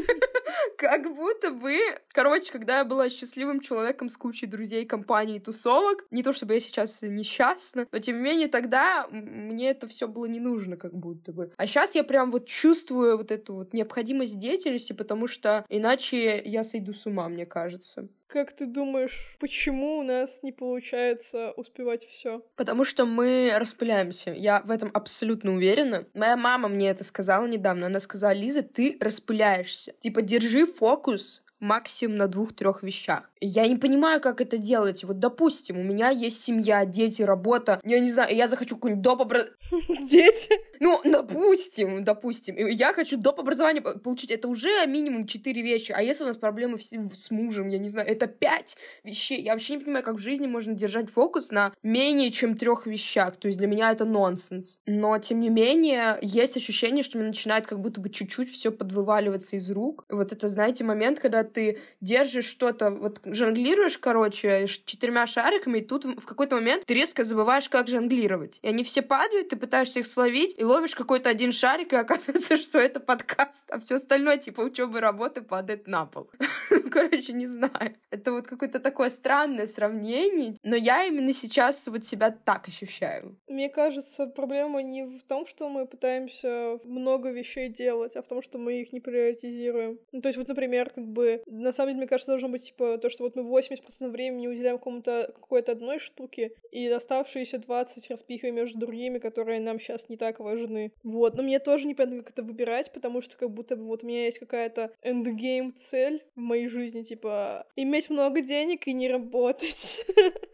как 0.79 1.15
будто 1.15 1.51
бы... 1.51 1.79
Короче, 2.13 2.53
когда 2.53 2.79
я 2.79 2.85
была 2.85 3.11
счастливым 3.11 3.61
человеком 3.61 4.09
с 4.09 4.17
кучей 4.17 4.47
друзей, 4.47 4.87
компаний, 4.87 5.41
тусовок, 5.41 6.07
не 6.13 6.23
то 6.23 6.33
чтобы 6.33 6.55
я 6.55 6.61
сейчас 6.61 7.03
несчастна, 7.03 7.89
но 7.91 7.99
тем 7.99 8.17
не 8.19 8.23
менее 8.23 8.49
тогда 8.49 9.09
мне 9.11 9.71
это 9.71 9.89
все 9.89 10.07
было 10.07 10.27
не 10.27 10.41
нужно 10.41 10.77
как 10.77 10.95
будто 10.95 11.33
бы. 11.33 11.53
А 11.57 11.67
сейчас 11.67 11.97
я 11.97 12.05
прям 12.05 12.31
вот 12.31 12.47
чувствую 12.47 13.17
вот 13.17 13.33
эту 13.33 13.55
вот 13.55 13.75
необходимость 13.75 14.39
деятельности, 14.39 14.84
потому 14.93 15.27
что 15.27 15.65
иначе 15.69 16.43
я 16.45 16.65
сойду 16.65 16.93
с 16.93 17.07
ума, 17.07 17.29
мне 17.29 17.47
кажется. 17.47 18.09
Как 18.27 18.53
ты 18.53 18.67
думаешь, 18.67 19.37
почему 19.39 19.99
у 19.99 20.03
нас 20.03 20.43
не 20.43 20.51
получается 20.51 21.53
успевать 21.53 22.05
все? 22.05 22.43
Потому 22.57 22.85
что 22.85 23.07
мы 23.07 23.53
распыляемся. 23.57 24.33
Я 24.33 24.61
в 24.63 24.71
этом 24.71 24.91
абсолютно 24.93 25.53
уверена. 25.53 26.07
Моя 26.15 26.37
мама 26.37 26.69
мне 26.69 26.91
это 26.91 27.05
сказала 27.05 27.47
недавно. 27.47 27.87
Она 27.87 28.01
сказала, 28.01 28.33
Лиза, 28.33 28.63
ты 28.63 28.97
распыляешься. 28.99 29.93
Типа, 30.01 30.21
держи 30.21 30.67
фокус 30.67 31.45
максимум 31.61 32.17
на 32.17 32.29
двух-трех 32.29 32.83
вещах. 32.83 33.31
Я 33.47 33.69
не 33.69 33.77
понимаю, 33.77 34.23
как 34.23 34.41
это 34.41 34.57
делать. 34.57 35.05
Вот, 35.05 35.19
допустим, 35.19 35.79
у 35.79 35.83
меня 35.83 36.09
есть 36.09 36.43
семья, 36.43 36.87
дети, 36.87 37.21
работа. 37.21 37.79
Я 37.85 38.01
не 38.01 38.11
знаю, 38.11 38.35
я 38.35 38.49
захочу 38.49 38.77
какой-нибудь 38.77 39.03
доп. 39.03 39.21
образование. 39.21 39.55
Дети? 40.11 40.55
Ну, 40.81 41.01
допустим, 41.05 42.05
допустим. 42.05 42.57
Я 42.57 42.95
хочу 42.95 43.19
доп. 43.19 43.41
образование 43.41 43.83
получить. 43.83 44.31
Это 44.31 44.49
уже 44.49 44.87
минимум 44.87 45.27
четыре 45.27 45.61
вещи. 45.61 45.93
А 45.93 46.01
если 46.01 46.25
у 46.25 46.27
нас 46.27 46.39
проблемы 46.39 46.79
с 46.81 47.31
мужем, 47.31 47.69
я 47.69 47.79
не 47.79 47.91
знаю, 47.91 48.09
это 48.09 48.27
пять 48.29 48.79
вещей. 49.03 49.43
Я 49.43 49.53
вообще 49.53 49.75
не 49.75 49.85
понимаю, 49.85 50.05
как 50.05 50.15
в 50.15 50.21
жизни 50.21 50.47
можно 50.47 50.73
держать 50.73 51.11
фокус 51.11 51.51
на 51.51 51.75
менее 51.83 52.31
чем 52.31 52.57
трех 52.57 52.87
вещах. 52.87 53.37
То 53.37 53.49
есть 53.49 53.59
для 53.59 53.67
меня 53.67 53.93
это 53.93 54.07
нонсенс. 54.07 54.81
Но, 54.87 55.19
тем 55.19 55.41
не 55.41 55.51
менее, 55.51 56.19
есть 56.23 56.57
ощущение, 56.57 57.03
что 57.03 57.19
мне 57.19 57.29
начинает 57.29 57.67
как 57.67 57.81
будто 57.81 58.01
бы 58.01 58.09
чуть-чуть 58.09 58.51
все 58.51 58.73
подвываливаться 58.73 59.57
из 59.57 59.71
рук. 59.71 60.07
Вот 60.09 60.33
это, 60.33 60.49
знаете, 60.49 60.83
момент, 60.83 61.21
когда 61.21 61.45
ты 61.45 61.81
держишь 62.01 62.47
что-то, 62.47 62.91
вот 62.91 63.21
жонглируешь, 63.35 63.99
короче, 63.99 64.67
четырьмя 64.67 65.27
шариками, 65.27 65.79
и 65.79 65.85
тут 65.85 66.05
в 66.05 66.27
какой-то 66.27 66.57
момент 66.57 66.85
ты 66.87 66.95
резко 66.95 67.25
забываешь, 67.25 67.69
как 67.69 67.89
жонглировать. 67.89 68.59
И 68.63 68.69
они 68.69 68.85
все 68.85 69.03
падают, 69.03 69.49
ты 69.49 69.57
пытаешься 69.57 70.01
их 70.01 70.07
словить, 70.07 70.55
и 70.59 70.65
ловишь 70.65 70.95
какой-то 70.95 71.31
один 71.31 71.53
шарик, 71.53 71.93
и 71.93 71.97
оказывается, 72.05 72.57
что 72.57 72.79
это 72.79 73.01
подкаст, 73.01 73.65
а 73.71 73.79
все 73.81 73.97
остальное, 73.97 74.39
типа 74.39 74.61
учебы, 74.61 75.01
работы, 75.01 75.43
падает 75.43 75.87
на 75.87 76.07
пол. 76.07 76.31
Короче, 76.91 77.33
не 77.33 77.47
знаю. 77.47 77.97
Это 78.11 78.33
вот 78.33 78.47
какое-то 78.47 78.79
такое 78.79 79.11
странное 79.11 79.67
сравнение, 79.67 80.57
но 80.63 80.77
я 80.77 81.05
именно 81.05 81.33
сейчас 81.33 81.87
вот 81.89 82.05
себя 82.05 82.31
так 82.31 82.69
ощущаю. 82.69 83.37
Мне 83.49 83.69
кажется, 83.69 84.27
проблема 84.27 84.83
не 84.83 85.05
в 85.05 85.23
том, 85.25 85.47
что 85.47 85.69
мы 85.69 85.87
пытаемся 85.87 86.79
много 86.85 87.31
вещей 87.31 87.69
делать, 87.69 88.17
а 88.17 88.23
в 88.23 88.27
том, 88.27 88.43
что 88.43 88.59
мы 88.59 88.81
их 88.81 88.93
не 88.93 89.01
приоритизируем. 89.01 89.99
Ну, 90.13 90.21
то 90.21 90.29
есть 90.29 90.39
вот, 90.39 90.49
например, 90.49 90.91
как 90.91 91.07
бы, 91.07 91.43
на 91.47 91.73
самом 91.73 91.91
деле, 91.91 91.99
мне 91.99 92.09
кажется, 92.09 92.33
должно 92.33 92.49
быть, 92.49 92.67
типа, 92.67 92.99
то, 92.99 93.11
что 93.11 93.24
вот 93.25 93.37
мы 93.37 93.43
80% 93.43 94.09
времени 94.09 94.47
уделяем 94.47 94.79
какому-то 94.79 95.33
какой-то 95.35 95.73
одной 95.73 95.99
штуке, 95.99 96.53
и 96.71 96.87
оставшиеся 96.89 97.59
20 97.59 98.11
распихиваем 98.11 98.55
между 98.55 98.79
другими, 98.79 99.19
которые 99.19 99.61
нам 99.61 99.81
сейчас 99.81 100.09
не 100.09 100.17
так 100.17 100.41
важны. 100.41 100.93
Вот. 101.03 101.37
Но 101.37 101.43
мне 101.43 101.59
тоже 101.59 101.87
непонятно, 101.87 102.23
как 102.23 102.31
это 102.31 102.43
выбирать, 102.43 102.93
потому 102.93 103.21
что 103.23 103.37
как 103.37 103.51
будто 103.51 103.77
бы 103.77 103.85
вот 103.85 104.05
у 104.05 104.07
меня 104.07 104.25
есть 104.25 104.39
какая-то 104.39 104.93
эндгейм 105.03 105.75
цель 105.75 106.25
в 106.37 106.41
моей 106.41 106.69
жизни, 106.69 107.03
типа, 107.03 107.67
иметь 107.77 108.11
много 108.11 108.41
денег 108.41 108.87
и 108.87 108.93
не 108.93 109.09
работать. 109.09 110.05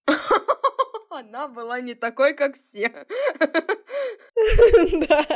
Она 1.10 1.48
была 1.48 1.80
не 1.80 1.94
такой, 1.94 2.34
как 2.34 2.56
все. 2.56 2.90
Да. 5.08 5.26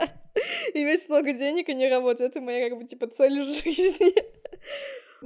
Иметь 0.73 1.09
много 1.09 1.33
денег 1.33 1.69
и 1.69 1.75
не 1.75 1.89
работать. 1.89 2.31
Это 2.31 2.41
моя, 2.41 2.69
как 2.69 2.79
бы, 2.79 2.85
типа, 2.85 3.07
цель 3.09 3.43
жизни. 3.43 4.15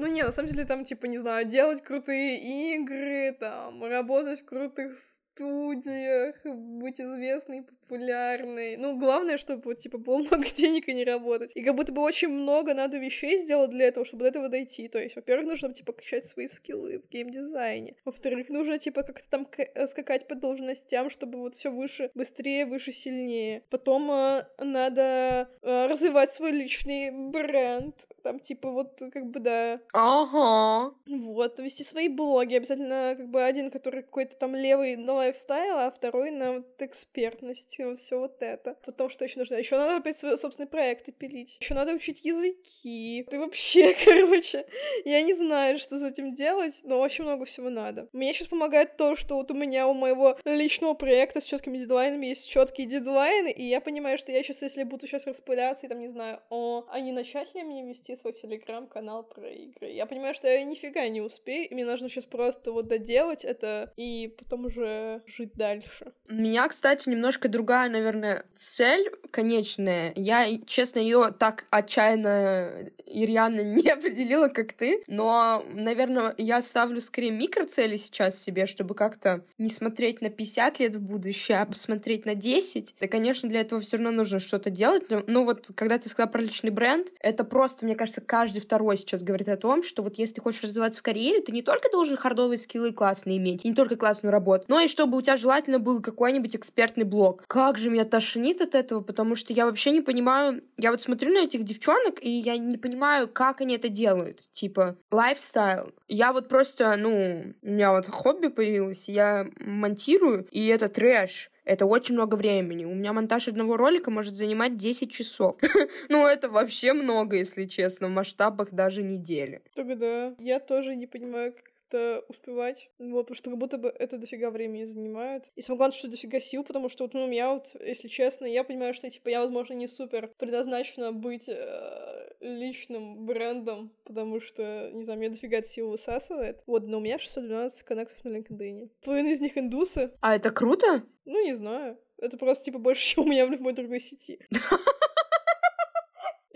Ну 0.00 0.07
не, 0.07 0.23
на 0.23 0.31
самом 0.31 0.49
деле 0.49 0.64
там, 0.64 0.85
типа, 0.85 1.07
не 1.07 1.19
знаю, 1.19 1.45
делать 1.45 1.83
крутые 1.83 2.76
игры, 2.76 3.33
там, 3.33 3.83
работать 3.83 4.43
в 4.43 4.45
крутых 4.45 4.95
студиях, 5.38 6.35
быть 6.45 7.00
известной, 7.00 7.62
популярной. 7.62 8.76
Ну, 8.76 8.99
главное, 8.99 9.37
чтобы, 9.37 9.62
вот, 9.64 9.78
типа, 9.78 9.99
было 9.99 10.18
много 10.30 10.50
денег 10.50 10.88
и 10.88 10.95
не 10.95 11.04
работать. 11.04 11.52
И 11.54 11.62
как 11.62 11.75
будто 11.75 11.92
бы 11.92 12.02
очень 12.02 12.28
много 12.28 12.75
надо 12.75 12.99
вещей 12.99 13.38
сделать 13.38 13.71
для 13.71 13.87
этого, 13.87 14.04
чтобы 14.04 14.25
до 14.25 14.28
этого 14.28 14.49
дойти. 14.49 14.88
То 14.88 14.99
есть, 14.99 15.16
во-первых, 15.16 15.47
нужно, 15.49 15.73
типа, 15.73 15.92
качать 15.92 16.26
свои 16.26 16.47
скиллы 16.47 16.99
в 16.99 17.09
геймдизайне. 17.11 17.95
Во-вторых, 18.04 18.49
нужно, 18.49 18.78
типа, 18.78 19.02
как-то 19.02 19.28
там 19.30 19.47
э, 19.57 19.87
скакать 19.87 20.26
по 20.26 20.35
должностям, 20.35 21.11
чтобы 21.11 21.38
вот 21.38 21.54
все 21.54 21.71
выше, 21.71 22.11
быстрее, 22.14 22.66
выше, 22.66 22.92
сильнее. 22.92 23.62
Потом 23.71 24.11
э, 24.11 24.45
надо 24.59 25.49
э, 25.62 25.87
развивать 25.87 26.33
свой 26.33 26.52
личный 26.52 27.11
бренд. 27.11 27.95
Там, 28.23 28.40
типа, 28.40 28.71
вот, 28.71 29.00
как 29.12 29.26
бы, 29.26 29.40
да. 29.40 29.80
Ага. 29.92 30.95
Вот, 31.07 31.61
вести 31.61 31.85
свои 31.85 32.09
блоги. 32.09 32.54
Обязательно, 32.54 33.14
как 33.16 33.28
бы, 33.28 33.42
один, 33.42 33.71
который 33.71 34.02
какой-то 34.02 34.37
там 34.37 34.54
левый, 34.54 34.97
но 34.97 35.27
лайфстайл, 35.28 35.78
а 35.78 35.90
второй 35.90 36.30
на 36.30 36.52
вот 36.54 36.82
экспертность, 36.82 37.78
вот 37.78 37.99
все 37.99 38.18
вот 38.18 38.42
это. 38.42 38.76
Потом 38.85 39.11
что 39.11 39.25
еще 39.25 39.38
нужно? 39.38 39.56
Еще 39.56 39.76
надо 39.76 39.97
опять 39.97 40.16
свои 40.16 40.37
собственные 40.37 40.68
проекты 40.68 41.12
пилить. 41.12 41.58
Еще 41.61 41.75
надо 41.75 41.92
учить 41.92 42.25
языки. 42.25 43.26
Ты 43.30 43.38
вообще, 43.38 43.94
короче, 44.04 44.66
я 45.04 45.23
не 45.23 45.35
знаю, 45.35 45.78
что 45.78 45.99
с 45.99 46.04
этим 46.04 46.35
делать, 46.35 46.80
но 46.85 47.00
очень 47.00 47.25
много 47.25 47.44
всего 47.44 47.70
надо. 47.70 48.08
Мне 48.12 48.32
сейчас 48.32 48.49
помогает 48.49 48.97
то, 48.97 49.16
что 49.16 49.37
вот 49.37 49.50
у 49.50 49.54
меня 49.54 49.87
у 49.87 49.94
моего 49.94 50.38
личного 50.44 50.94
проекта 50.94 51.40
с 51.40 51.44
четкими 51.44 51.78
дедлайнами 51.78 52.26
есть 52.26 52.49
четкие 52.49 52.87
дедлайны, 52.87 53.50
и 53.50 53.64
я 53.64 53.80
понимаю, 53.80 54.18
что 54.18 54.32
я 54.32 54.42
сейчас, 54.42 54.62
если 54.62 54.85
буду 54.85 55.06
сейчас 55.06 55.26
распыляться 55.26 55.87
и 55.87 55.88
там, 55.88 56.00
не 56.00 56.08
знаю, 56.08 56.40
о, 56.49 56.87
а 56.90 57.00
не 57.00 57.12
начать 57.12 57.54
ли 57.54 57.62
мне 57.62 57.85
вести 57.85 58.14
свой 58.14 58.32
телеграм-канал 58.32 59.25
про 59.25 59.49
игры? 59.50 59.90
Я 59.90 60.06
понимаю, 60.06 60.35
что 60.35 60.49
я 60.49 60.62
нифига 60.64 61.06
не 61.08 61.20
успею, 61.20 61.68
и 61.68 61.75
мне 61.75 61.85
нужно 61.85 62.08
сейчас 62.08 62.25
просто 62.25 62.73
вот 62.73 62.88
доделать 62.88 63.44
это, 63.44 63.92
и 63.97 64.35
потом 64.38 64.66
уже 64.66 65.17
жить 65.26 65.52
дальше. 65.54 66.12
У 66.28 66.34
меня, 66.34 66.68
кстати, 66.68 67.08
немножко 67.08 67.48
другая, 67.48 67.88
наверное, 67.88 68.44
цель 68.54 69.10
конечная. 69.30 70.12
Я, 70.14 70.46
честно, 70.66 71.00
ее 71.00 71.34
так 71.38 71.64
отчаянно 71.70 72.90
и 73.08 73.26
реально 73.26 73.60
не 73.64 73.88
определила, 73.88 74.48
как 74.48 74.72
ты, 74.72 75.02
но, 75.06 75.64
наверное, 75.72 76.34
я 76.37 76.60
ставлю 76.62 77.00
скорее 77.00 77.30
микроцели 77.30 77.96
сейчас 77.96 78.40
себе, 78.40 78.66
чтобы 78.66 78.94
как-то 78.94 79.44
не 79.56 79.70
смотреть 79.70 80.20
на 80.20 80.30
50 80.30 80.80
лет 80.80 80.96
в 80.96 81.00
будущее, 81.00 81.60
а 81.60 81.66
посмотреть 81.66 82.26
на 82.26 82.34
10. 82.34 82.94
Да, 83.00 83.08
конечно, 83.08 83.48
для 83.48 83.60
этого 83.60 83.80
все 83.80 83.96
равно 83.96 84.10
нужно 84.10 84.38
что-то 84.38 84.70
делать. 84.70 85.04
Ну 85.26 85.44
вот, 85.44 85.70
когда 85.75 85.98
ты 85.98 86.08
сказала 86.08 86.30
про 86.30 86.42
личный 86.42 86.70
бренд, 86.70 87.08
это 87.20 87.44
просто, 87.44 87.87
мне 87.87 87.94
кажется, 87.94 88.20
каждый 88.20 88.60
второй 88.60 88.96
сейчас 88.96 89.22
говорит 89.22 89.48
о 89.48 89.56
том, 89.56 89.82
что 89.82 90.02
вот 90.02 90.18
если 90.18 90.34
ты 90.34 90.40
хочешь 90.42 90.62
развиваться 90.62 91.00
в 91.00 91.02
карьере, 91.02 91.40
ты 91.40 91.52
не 91.52 91.62
только 91.62 91.90
должен 91.90 92.16
хардовые 92.16 92.58
скиллы 92.58 92.92
классные 92.92 93.38
иметь, 93.38 93.64
не 93.64 93.75
только 93.75 93.96
классную 93.96 94.32
работу, 94.32 94.64
но 94.68 94.80
и 94.80 94.88
чтобы 94.88 95.07
у 95.16 95.22
тебя 95.22 95.36
желательно 95.36 95.78
был 95.78 96.00
какой-нибудь 96.00 96.56
экспертный 96.56 97.04
блог. 97.04 97.44
Как 97.46 97.78
же 97.78 97.90
меня 97.90 98.04
тошнит 98.04 98.60
от 98.60 98.74
этого, 98.74 99.00
потому 99.00 99.34
что 99.34 99.52
я 99.52 99.66
вообще 99.66 99.90
не 99.90 100.00
понимаю... 100.00 100.62
Я 100.76 100.90
вот 100.90 101.02
смотрю 101.02 101.32
на 101.32 101.44
этих 101.44 101.64
девчонок, 101.64 102.22
и 102.22 102.30
я 102.30 102.56
не 102.56 102.76
понимаю, 102.76 103.28
как 103.28 103.60
они 103.60 103.74
это 103.74 103.88
делают. 103.88 104.48
Типа, 104.52 104.96
лайфстайл. 105.10 105.92
Я 106.08 106.32
вот 106.32 106.48
просто, 106.48 106.96
ну, 106.96 107.54
у 107.62 107.68
меня 107.68 107.92
вот 107.92 108.08
хобби 108.08 108.48
появилось, 108.48 109.08
я 109.08 109.48
монтирую, 109.60 110.46
и 110.50 110.66
это 110.66 110.88
трэш. 110.88 111.50
Это 111.68 111.84
очень 111.84 112.14
много 112.14 112.36
времени. 112.36 112.86
У 112.86 112.94
меня 112.94 113.12
монтаж 113.12 113.48
одного 113.48 113.76
ролика 113.76 114.10
может 114.10 114.34
занимать 114.34 114.78
10 114.78 115.12
часов. 115.12 115.58
ну, 116.08 116.26
это 116.26 116.48
вообще 116.48 116.94
много, 116.94 117.36
если 117.36 117.66
честно, 117.66 118.06
в 118.06 118.10
масштабах 118.10 118.70
даже 118.72 119.02
недели. 119.02 119.60
Тогда 119.74 120.34
я 120.38 120.60
тоже 120.60 120.96
не 120.96 121.06
понимаю, 121.06 121.52
как-то 121.88 122.25
успевать. 122.28 122.90
Вот, 122.99 123.23
потому 123.23 123.37
что 123.37 123.50
как 123.50 123.59
будто 123.59 123.78
бы 123.78 123.88
это 123.88 124.18
дофига 124.18 124.50
времени 124.50 124.85
занимает. 124.85 125.45
И 125.57 125.62
самое 125.62 125.78
главное, 125.78 125.97
что 125.97 126.09
дофига 126.09 126.40
сил, 126.40 126.64
потому 126.64 126.88
что 126.88 127.04
вот, 127.04 127.14
ну, 127.14 127.30
я 127.30 127.52
вот, 127.52 127.75
если 127.80 128.09
честно, 128.09 128.47
я 128.47 128.64
понимаю, 128.64 128.95
что, 128.95 129.09
типа, 129.11 129.28
я, 129.28 129.40
возможно, 129.40 129.75
не 129.75 129.88
супер 129.88 130.30
предназначена 130.38 131.12
быть 131.12 131.49
э, 131.49 132.30
личным 132.40 133.26
брендом, 133.26 133.90
потому 134.04 134.40
что, 134.40 134.90
не 134.92 135.02
знаю, 135.02 135.18
мне 135.18 135.30
дофига 135.30 135.62
сил 135.62 135.90
высасывает. 135.90 136.62
Вот, 136.66 136.85
но 136.87 136.99
у 136.99 137.00
меня 137.00 137.18
612 137.18 137.83
коннектов 137.85 138.25
на 138.25 138.37
LinkedIn. 138.37 138.90
Половина 139.02 139.28
из 139.28 139.40
них 139.40 139.57
индусы. 139.57 140.12
А 140.21 140.35
это 140.35 140.50
круто? 140.50 141.04
Ну, 141.25 141.45
не 141.45 141.54
знаю. 141.54 141.99
Это 142.18 142.37
просто, 142.37 142.66
типа, 142.66 142.78
больше, 142.78 143.02
чем 143.14 143.25
у 143.25 143.28
меня 143.28 143.47
в 143.47 143.50
любой 143.50 143.73
другой 143.73 144.00
сети. 144.00 144.40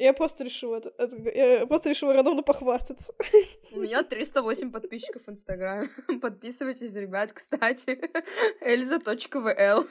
Я 0.03 0.13
просто 0.15 0.43
решила 0.43 0.79
это, 0.79 0.93
это 0.99 1.17
я 1.31 1.65
просто 1.65 1.89
решила 1.89 2.13
рандомно 2.13 2.43
похвастаться. 2.43 3.15
У 3.71 3.83
меня 3.83 4.03
308 4.03 4.73
подписчиков 4.73 5.23
в 5.25 5.31
Инстаграме. 5.31 5.91
Подписывайтесь, 6.21 6.93
ребят, 6.97 7.33
кстати. 7.33 8.01
Эльза.вл 8.61 9.85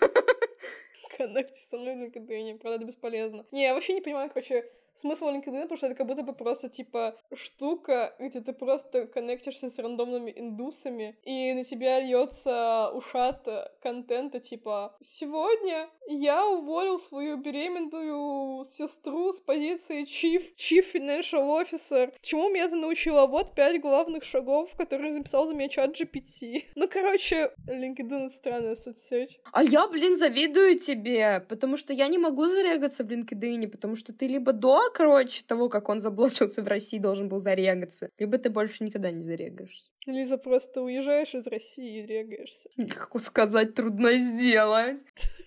Коннектись 1.18 1.66
со 1.66 1.78
мной 1.78 1.96
в 1.96 2.00
LinkedIn, 2.00 2.60
правда, 2.60 2.76
это 2.76 2.86
бесполезно. 2.86 3.46
Не, 3.52 3.64
я 3.64 3.74
вообще 3.74 3.94
не 3.94 4.02
понимаю, 4.02 4.30
короче, 4.30 4.70
смысл 4.94 5.30
LinkedIn, 5.30 5.64
потому 5.64 5.78
что 5.78 5.88
это 5.88 5.96
как 5.96 6.08
будто 6.08 6.24
бы 6.24 6.34
просто, 6.34 6.70
типа, 6.70 7.16
штука, 7.34 8.16
где 8.20 8.42
ты 8.42 8.54
просто 8.54 9.08
коннектишься 9.08 9.70
с 9.70 9.80
рандомными 9.80 10.34
индусами, 10.36 11.18
и 11.24 11.54
на 11.54 11.64
тебя 11.64 12.00
льется 12.00 12.92
ушат 12.94 13.48
контента, 13.82 14.40
типа, 14.40 14.96
сегодня 15.02 15.90
я 16.08 16.46
уволил 16.48 17.00
свою 17.00 17.38
беременную 17.38 18.64
сестру 18.66 19.32
с 19.32 19.40
позиции 19.40 20.04
Chief, 20.04 20.44
Chief 20.58 20.86
Financial 20.94 21.42
Officer. 21.62 22.14
Чему 22.22 22.50
меня 22.50 22.66
это 22.66 22.76
научило? 22.76 23.28
Вот 23.28 23.56
пять 23.56 23.80
главных 23.82 24.24
шагов, 24.24 24.76
которые 24.76 25.14
записал 25.14 25.48
за 25.48 25.54
меня 25.54 25.70
чат 25.70 26.00
GPT. 26.00 26.64
Ну, 26.76 26.88
короче, 26.88 27.52
LinkedIn— 27.68 28.26
это 28.26 28.36
странная 28.36 28.76
соцсеть. 28.76 29.40
А 29.52 29.64
я, 29.64 29.88
блин, 29.88 30.18
завидую 30.18 30.78
тебе, 30.80 31.46
потому 31.48 31.78
что 31.78 31.94
я 31.94 32.08
не 32.08 32.18
могу 32.18 32.48
зарегаться 32.48 33.04
в 33.04 33.08
LinkedIn, 33.08 33.68
потому 33.68 33.96
что 33.96 34.14
ты 34.14 34.28
либо 34.28 34.54
до, 34.54 34.81
короче, 34.90 35.44
того, 35.46 35.70
как 35.70 35.90
он 35.90 36.00
заблочился 36.00 36.62
в 36.64 36.68
России, 36.68 36.98
должен 37.00 37.30
был 37.30 37.40
зарегаться, 37.40 38.10
либо 38.18 38.38
ты 38.38 38.50
больше 38.50 38.84
никогда 38.84 39.12
не 39.12 39.24
зарегаешься. 39.24 39.92
Лиза, 40.06 40.38
просто 40.38 40.82
уезжаешь 40.82 41.36
из 41.36 41.46
России 41.48 42.00
и 42.00 42.06
регаешься. 42.06 42.70
Легко 42.78 43.20
сказать, 43.20 43.76
трудно 43.76 44.12
сделать. 44.14 45.00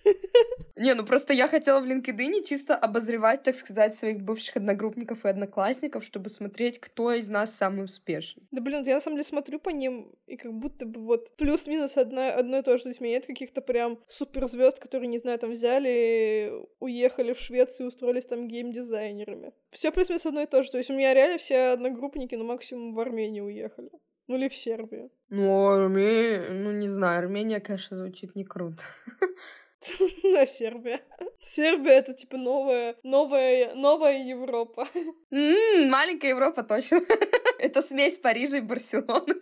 Не, 0.77 0.93
ну 0.93 1.05
просто 1.05 1.33
я 1.33 1.47
хотела 1.47 1.81
в 1.81 1.85
LinkedIn 1.85 2.43
чисто 2.43 2.75
обозревать, 2.75 3.43
так 3.43 3.55
сказать, 3.55 3.93
своих 3.93 4.21
бывших 4.21 4.57
одногруппников 4.57 5.25
и 5.25 5.29
одноклассников, 5.29 6.03
чтобы 6.03 6.29
смотреть, 6.29 6.79
кто 6.79 7.11
из 7.11 7.27
нас 7.27 7.55
самый 7.55 7.85
успешный. 7.85 8.43
Да 8.51 8.61
блин, 8.61 8.83
я 8.85 8.95
на 8.95 9.01
самом 9.01 9.17
деле 9.17 9.25
смотрю 9.25 9.59
по 9.59 9.69
ним, 9.69 10.13
и 10.25 10.37
как 10.37 10.53
будто 10.53 10.85
бы 10.85 11.01
вот 11.01 11.35
плюс-минус 11.35 11.97
одно, 11.97 12.29
одно 12.29 12.59
и 12.59 12.61
то 12.61 12.77
же. 12.77 12.83
То 12.83 12.89
есть 12.89 13.01
у 13.01 13.03
меня 13.03 13.15
нет 13.15 13.25
каких-то 13.25 13.61
прям 13.61 13.99
суперзвезд, 14.07 14.79
которые, 14.79 15.07
не 15.07 15.17
знаю, 15.17 15.39
там 15.39 15.51
взяли, 15.51 16.51
уехали 16.79 17.33
в 17.33 17.39
Швецию 17.39 17.85
и 17.85 17.87
устроились 17.87 18.25
там 18.25 18.47
геймдизайнерами. 18.47 19.53
Все 19.71 19.91
плюс-минус 19.91 20.25
одно 20.25 20.41
и 20.41 20.45
то 20.45 20.63
же. 20.63 20.71
То 20.71 20.77
есть 20.77 20.89
у 20.89 20.93
меня 20.93 21.13
реально 21.13 21.37
все 21.37 21.73
одногруппники, 21.73 22.35
ну 22.35 22.45
максимум 22.45 22.93
в 22.93 22.99
Армению 22.99 23.45
уехали. 23.45 23.89
Ну 24.27 24.35
или 24.35 24.47
в 24.47 24.55
Сербию. 24.55 25.11
Ну, 25.29 25.67
Армения, 25.67 26.49
ну 26.49 26.71
не 26.71 26.87
знаю, 26.87 27.19
Армения, 27.19 27.59
конечно, 27.59 27.97
звучит 27.97 28.35
не 28.35 28.43
круто. 28.43 28.83
На 30.23 30.47
Сербия. 30.47 31.01
Сербия 31.39 31.91
это 31.99 32.13
типа 32.13 32.37
новая, 32.37 32.95
новая, 33.03 33.75
новая 33.75 34.23
Европа. 34.23 34.87
М-м, 35.31 35.89
маленькая 35.89 36.29
Европа 36.29 36.63
точно. 36.63 37.01
это 37.59 37.81
смесь 37.81 38.17
Парижа 38.17 38.57
и 38.57 38.61
Барселоны. 38.61 39.35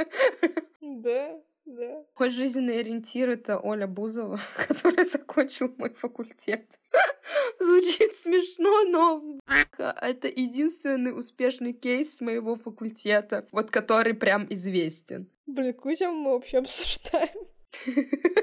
да. 0.81 1.39
Да. 1.65 2.03
Мой 2.19 2.29
жизненный 2.29 2.79
ориентир— 2.79 3.29
это 3.31 3.57
Оля 3.57 3.87
Бузова, 3.87 4.39
которая 4.67 5.05
закончила 5.05 5.73
мой 5.77 5.89
факультет. 5.89 6.79
Звучит 7.59 8.15
смешно, 8.15 8.83
но 8.83 9.39
это 9.77 10.27
единственный 10.27 11.17
успешный 11.17 11.73
кейс 11.73 12.19
моего 12.21 12.55
факультета, 12.55 13.47
вот 13.51 13.71
который 13.71 14.13
прям 14.13 14.45
известен. 14.49 15.29
Блин, 15.45 15.73
какую 15.73 15.95
тему 15.95 16.13
мы 16.13 16.31
вообще 16.31 16.57
обсуждаем? 16.59 17.47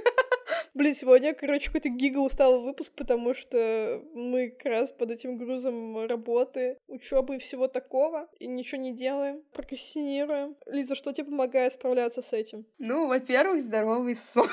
Блин, 0.80 0.94
сегодня, 0.94 1.34
короче, 1.34 1.66
какой-то 1.66 1.90
гига 1.90 2.20
усталый 2.20 2.62
выпуск, 2.62 2.94
потому 2.96 3.34
что 3.34 4.02
мы 4.14 4.49
как 4.49 4.64
раз 4.64 4.92
под 4.92 5.10
этим 5.10 5.37
грузом 5.37 6.06
работы, 6.06 6.78
учебы 6.88 7.37
и 7.37 7.38
всего 7.38 7.68
такого, 7.68 8.30
и 8.38 8.46
ничего 8.46 8.80
не 8.80 8.94
делаем, 8.96 9.42
прокрастинируем. 9.52 10.56
Лиза, 10.64 10.94
что 10.94 11.12
тебе 11.12 11.26
помогает 11.26 11.75
справляться 11.75 12.22
с 12.22 12.32
этим? 12.32 12.64
Ну, 12.78 13.08
во-первых, 13.08 13.60
здоровый 13.60 14.14
сон. 14.14 14.49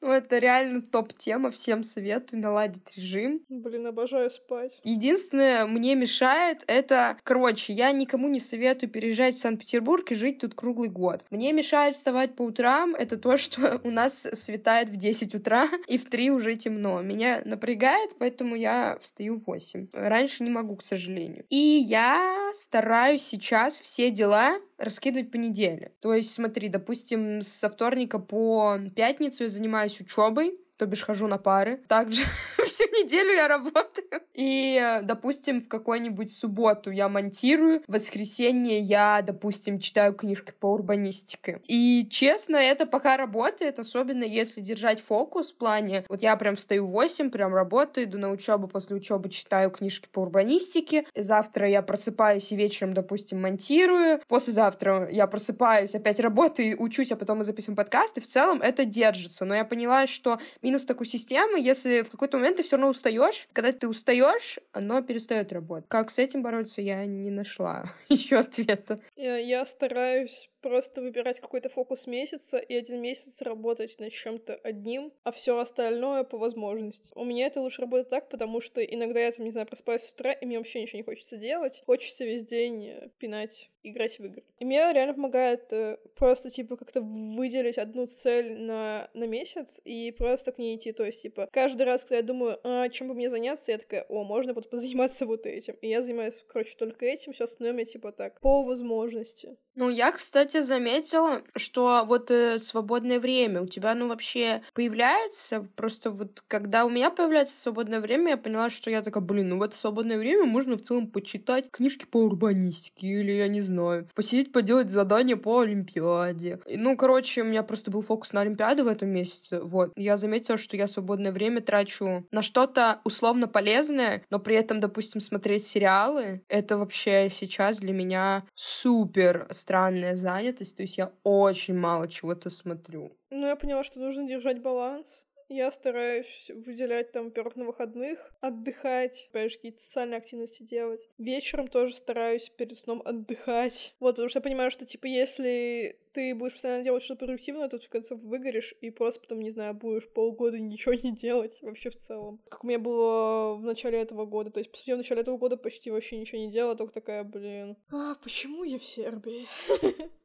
Ну, 0.00 0.12
это 0.12 0.38
реально 0.38 0.82
топ-тема, 0.82 1.50
всем 1.50 1.82
советую 1.82 2.40
наладить 2.40 2.96
режим. 2.96 3.42
Блин, 3.48 3.86
обожаю 3.86 4.30
спать. 4.30 4.78
Единственное, 4.84 5.66
мне 5.66 5.94
мешает, 5.94 6.64
это, 6.66 7.16
короче, 7.22 7.72
я 7.72 7.92
никому 7.92 8.28
не 8.28 8.40
советую 8.40 8.90
переезжать 8.90 9.36
в 9.36 9.40
Санкт-Петербург 9.40 10.10
и 10.12 10.14
жить 10.14 10.38
тут 10.40 10.54
круглый 10.54 10.88
год. 10.88 11.24
Мне 11.30 11.52
мешает 11.52 11.94
вставать 11.94 12.36
по 12.36 12.42
утрам, 12.42 12.94
это 12.94 13.16
то, 13.16 13.36
что 13.36 13.80
у 13.84 13.90
нас 13.90 14.28
светает 14.32 14.90
в 14.90 14.96
10 14.96 15.34
утра, 15.34 15.68
и 15.86 15.98
в 15.98 16.08
3 16.08 16.30
уже 16.30 16.56
темно. 16.56 17.00
Меня 17.02 17.42
напрягает, 17.44 18.10
поэтому 18.18 18.54
я 18.54 18.98
встаю 19.00 19.36
в 19.36 19.46
8. 19.46 19.88
Раньше 19.92 20.42
не 20.42 20.50
могу, 20.50 20.76
к 20.76 20.82
сожалению. 20.82 21.44
И 21.48 21.56
я 21.56 22.50
стараюсь 22.54 23.22
сейчас 23.22 23.78
все 23.78 24.10
дела 24.10 24.60
раскидывать 24.78 25.30
по 25.30 25.36
неделе. 25.36 25.92
То 26.00 26.14
есть, 26.14 26.32
смотри, 26.32 26.68
допустим, 26.68 27.42
со 27.42 27.70
вторника 27.70 28.18
по 28.18 28.78
пятницу 28.94 29.44
я 29.44 29.48
занимаюсь 29.48 29.95
занимаюсь 29.96 30.00
учебой, 30.00 30.58
то 30.76 30.86
бишь 30.86 31.02
хожу 31.02 31.26
на 31.26 31.38
пары. 31.38 31.80
Также 31.88 32.22
всю 32.66 32.84
неделю 32.84 33.32
я 33.32 33.48
работаю. 33.48 34.22
И, 34.34 35.00
допустим, 35.02 35.62
в 35.62 35.68
какой-нибудь 35.68 36.30
субботу 36.30 36.90
я 36.90 37.08
монтирую, 37.08 37.82
в 37.86 37.92
воскресенье 37.92 38.78
я, 38.80 39.22
допустим, 39.22 39.78
читаю 39.78 40.12
книжки 40.12 40.52
по 40.58 40.72
урбанистике. 40.72 41.60
И, 41.66 42.06
честно, 42.10 42.56
это 42.56 42.86
пока 42.86 43.16
работает, 43.16 43.78
особенно 43.78 44.24
если 44.24 44.60
держать 44.60 45.00
фокус 45.00 45.52
в 45.52 45.56
плане, 45.56 46.04
вот 46.08 46.22
я 46.22 46.36
прям 46.36 46.56
встаю 46.56 46.86
в 46.86 46.90
8, 46.90 47.30
прям 47.30 47.54
работаю, 47.54 48.06
иду 48.06 48.18
на 48.18 48.30
учебу, 48.30 48.68
после 48.68 48.96
учебы 48.96 49.30
читаю 49.30 49.70
книжки 49.70 50.08
по 50.12 50.20
урбанистике, 50.20 51.06
завтра 51.14 51.68
я 51.68 51.82
просыпаюсь 51.82 52.52
и 52.52 52.56
вечером, 52.56 52.92
допустим, 52.92 53.40
монтирую, 53.40 54.20
послезавтра 54.28 55.08
я 55.10 55.26
просыпаюсь, 55.26 55.94
опять 55.94 56.20
работаю, 56.26 56.80
учусь, 56.80 57.12
а 57.12 57.16
потом 57.16 57.38
мы 57.38 57.44
записываем 57.44 57.76
подкаст, 57.76 58.18
и 58.18 58.20
в 58.20 58.26
целом 58.26 58.60
это 58.60 58.84
держится. 58.84 59.44
Но 59.44 59.54
я 59.54 59.64
поняла, 59.64 60.06
что 60.06 60.38
минус 60.66 60.84
такой 60.84 61.06
системы, 61.06 61.60
если 61.60 62.02
в 62.02 62.10
какой-то 62.10 62.38
момент 62.38 62.56
ты 62.56 62.64
все 62.64 62.76
равно 62.76 62.90
устаешь, 62.90 63.46
когда 63.52 63.72
ты 63.72 63.86
устаешь, 63.86 64.58
оно 64.72 65.00
перестает 65.00 65.52
работать. 65.52 65.88
Как 65.88 66.10
с 66.10 66.18
этим 66.18 66.42
бороться, 66.42 66.82
я 66.82 67.06
не 67.06 67.30
нашла 67.30 67.84
еще 68.08 68.38
ответа. 68.38 68.98
Я, 69.16 69.38
я 69.38 69.64
стараюсь 69.64 70.50
просто 70.60 71.00
выбирать 71.00 71.38
какой-то 71.38 71.68
фокус 71.68 72.08
месяца 72.08 72.58
и 72.58 72.74
один 72.74 73.00
месяц 73.00 73.40
работать 73.42 73.98
над 74.00 74.12
чем-то 74.12 74.56
одним, 74.64 75.12
а 75.22 75.30
все 75.30 75.56
остальное 75.58 76.24
по 76.24 76.38
возможности. 76.38 77.12
У 77.14 77.24
меня 77.24 77.46
это 77.46 77.60
лучше 77.60 77.82
работает 77.82 78.08
так, 78.08 78.28
потому 78.28 78.60
что 78.60 78.82
иногда 78.82 79.20
я 79.20 79.30
там, 79.30 79.44
не 79.44 79.52
знаю, 79.52 79.68
просыпаюсь 79.68 80.02
с 80.02 80.12
утра, 80.12 80.32
и 80.32 80.44
мне 80.44 80.58
вообще 80.58 80.82
ничего 80.82 80.98
не 80.98 81.04
хочется 81.04 81.36
делать. 81.36 81.82
Хочется 81.86 82.24
весь 82.24 82.44
день 82.44 82.88
э, 82.88 83.08
пинать, 83.18 83.70
играть 83.84 84.18
в 84.18 84.24
игры. 84.24 84.42
И 84.58 84.64
мне 84.64 84.78
реально 84.92 85.14
помогает 85.14 85.72
э, 85.72 85.98
просто, 86.16 86.50
типа, 86.50 86.76
как-то 86.76 87.00
выделить 87.00 87.78
одну 87.78 88.06
цель 88.06 88.58
на, 88.58 89.08
на 89.14 89.24
месяц 89.24 89.80
и 89.84 90.10
просто 90.10 90.50
к 90.50 90.58
ней 90.58 90.76
идти. 90.76 90.90
То 90.90 91.04
есть, 91.04 91.22
типа, 91.22 91.48
каждый 91.52 91.84
раз, 91.84 92.02
когда 92.02 92.16
я 92.16 92.22
думаю, 92.22 92.58
а, 92.64 92.88
чем 92.88 93.06
бы 93.06 93.14
мне 93.14 93.30
заняться, 93.30 93.70
я 93.70 93.78
такая, 93.78 94.04
о, 94.08 94.24
можно 94.24 94.52
вот 94.52 94.68
позаниматься 94.68 95.26
вот 95.26 95.46
этим. 95.46 95.74
И 95.80 95.88
я 95.88 96.02
занимаюсь, 96.02 96.34
короче, 96.48 96.74
только 96.76 97.06
этим, 97.06 97.32
все 97.32 97.44
остальное 97.44 97.72
мне, 97.72 97.84
типа, 97.84 98.10
так, 98.10 98.40
по 98.40 98.64
возможности 98.64 99.05
возможности. 99.06 99.56
Ну, 99.78 99.90
я, 99.90 100.10
кстати, 100.10 100.60
заметила, 100.62 101.42
что 101.54 102.02
вот 102.06 102.30
э, 102.30 102.58
свободное 102.58 103.20
время 103.20 103.60
у 103.60 103.66
тебя, 103.66 103.94
ну, 103.94 104.08
вообще 104.08 104.62
появляется. 104.72 105.68
Просто 105.76 106.10
вот 106.10 106.42
когда 106.48 106.86
у 106.86 106.88
меня 106.88 107.10
появляется 107.10 107.60
свободное 107.60 108.00
время, 108.00 108.30
я 108.30 108.36
поняла, 108.38 108.70
что 108.70 108.90
я 108.90 109.02
такая, 109.02 109.22
блин, 109.22 109.50
ну, 109.50 109.58
в 109.58 109.62
это 109.62 109.76
свободное 109.76 110.16
время 110.16 110.46
можно 110.46 110.76
в 110.78 110.80
целом 110.80 111.08
почитать 111.08 111.70
книжки 111.70 112.06
по 112.06 112.24
урбанистике 112.24 113.06
или, 113.06 113.32
я 113.32 113.48
не 113.48 113.60
знаю, 113.60 114.08
посидеть, 114.14 114.50
поделать 114.50 114.88
задания 114.88 115.36
по 115.36 115.60
Олимпиаде. 115.60 116.58
И, 116.64 116.78
ну, 116.78 116.96
короче, 116.96 117.42
у 117.42 117.44
меня 117.44 117.62
просто 117.62 117.90
был 117.90 118.00
фокус 118.00 118.32
на 118.32 118.40
Олимпиаду 118.40 118.84
в 118.84 118.88
этом 118.88 119.10
месяце, 119.10 119.60
вот. 119.60 119.92
Я 119.94 120.16
заметила, 120.16 120.56
что 120.56 120.78
я 120.78 120.88
свободное 120.88 121.32
время 121.32 121.60
трачу 121.60 122.26
на 122.30 122.40
что-то 122.40 123.00
условно 123.04 123.46
полезное, 123.46 124.24
но 124.30 124.38
при 124.38 124.56
этом, 124.56 124.80
допустим, 124.80 125.20
смотреть 125.20 125.66
сериалы, 125.66 126.40
это 126.48 126.78
вообще 126.78 127.28
сейчас 127.30 127.78
для 127.78 127.92
меня 127.92 128.46
супер 128.54 129.46
странная 129.66 130.14
занятость, 130.14 130.76
то 130.76 130.82
есть 130.82 130.96
я 130.96 131.10
очень 131.24 131.76
мало 131.76 132.06
чего-то 132.06 132.50
смотрю. 132.50 133.16
Ну, 133.30 133.48
я 133.48 133.56
поняла, 133.56 133.82
что 133.82 133.98
нужно 133.98 134.24
держать 134.28 134.62
баланс. 134.62 135.26
Я 135.48 135.70
стараюсь 135.70 136.50
выделять 136.54 137.12
там, 137.12 137.26
во-первых, 137.26 137.56
на 137.56 137.64
выходных, 137.64 138.34
отдыхать, 138.40 139.28
же, 139.32 139.48
какие-то 139.50 139.80
социальные 139.80 140.18
активности 140.18 140.62
делать. 140.62 141.08
Вечером 141.18 141.68
тоже 141.68 141.94
стараюсь 141.94 142.48
перед 142.50 142.76
сном 142.76 143.02
отдыхать. 143.04 143.94
Вот, 144.00 144.16
потому 144.16 144.28
что 144.28 144.38
я 144.38 144.42
понимаю, 144.42 144.70
что, 144.70 144.84
типа, 144.84 145.06
если 145.06 145.98
ты 146.12 146.34
будешь 146.34 146.54
постоянно 146.54 146.82
делать 146.82 147.02
что-то 147.02 147.26
продуктивное, 147.26 147.68
то 147.68 147.78
ты 147.78 147.86
в 147.86 147.90
конце 147.90 148.14
выгоришь 148.14 148.74
и 148.80 148.90
просто 148.90 149.20
потом, 149.20 149.40
не 149.40 149.50
знаю, 149.50 149.74
будешь 149.74 150.08
полгода 150.08 150.58
ничего 150.58 150.94
не 150.94 151.14
делать 151.14 151.60
вообще 151.62 151.90
в 151.90 151.96
целом. 151.96 152.40
Как 152.48 152.64
у 152.64 152.66
меня 152.66 152.78
было 152.78 153.54
в 153.54 153.62
начале 153.62 154.00
этого 154.00 154.24
года. 154.24 154.50
То 154.50 154.58
есть, 154.58 154.70
по 154.70 154.76
сути, 154.76 154.92
в 154.92 154.96
начале 154.96 155.20
этого 155.20 155.36
года 155.36 155.56
почти 155.56 155.90
вообще 155.90 156.16
ничего 156.18 156.38
не 156.38 156.50
делала, 156.50 156.74
только 156.74 156.94
такая, 156.94 157.22
блин, 157.22 157.76
а 157.92 158.14
почему 158.22 158.64
я 158.64 158.78
в 158.78 158.84
Сербии? 158.84 159.46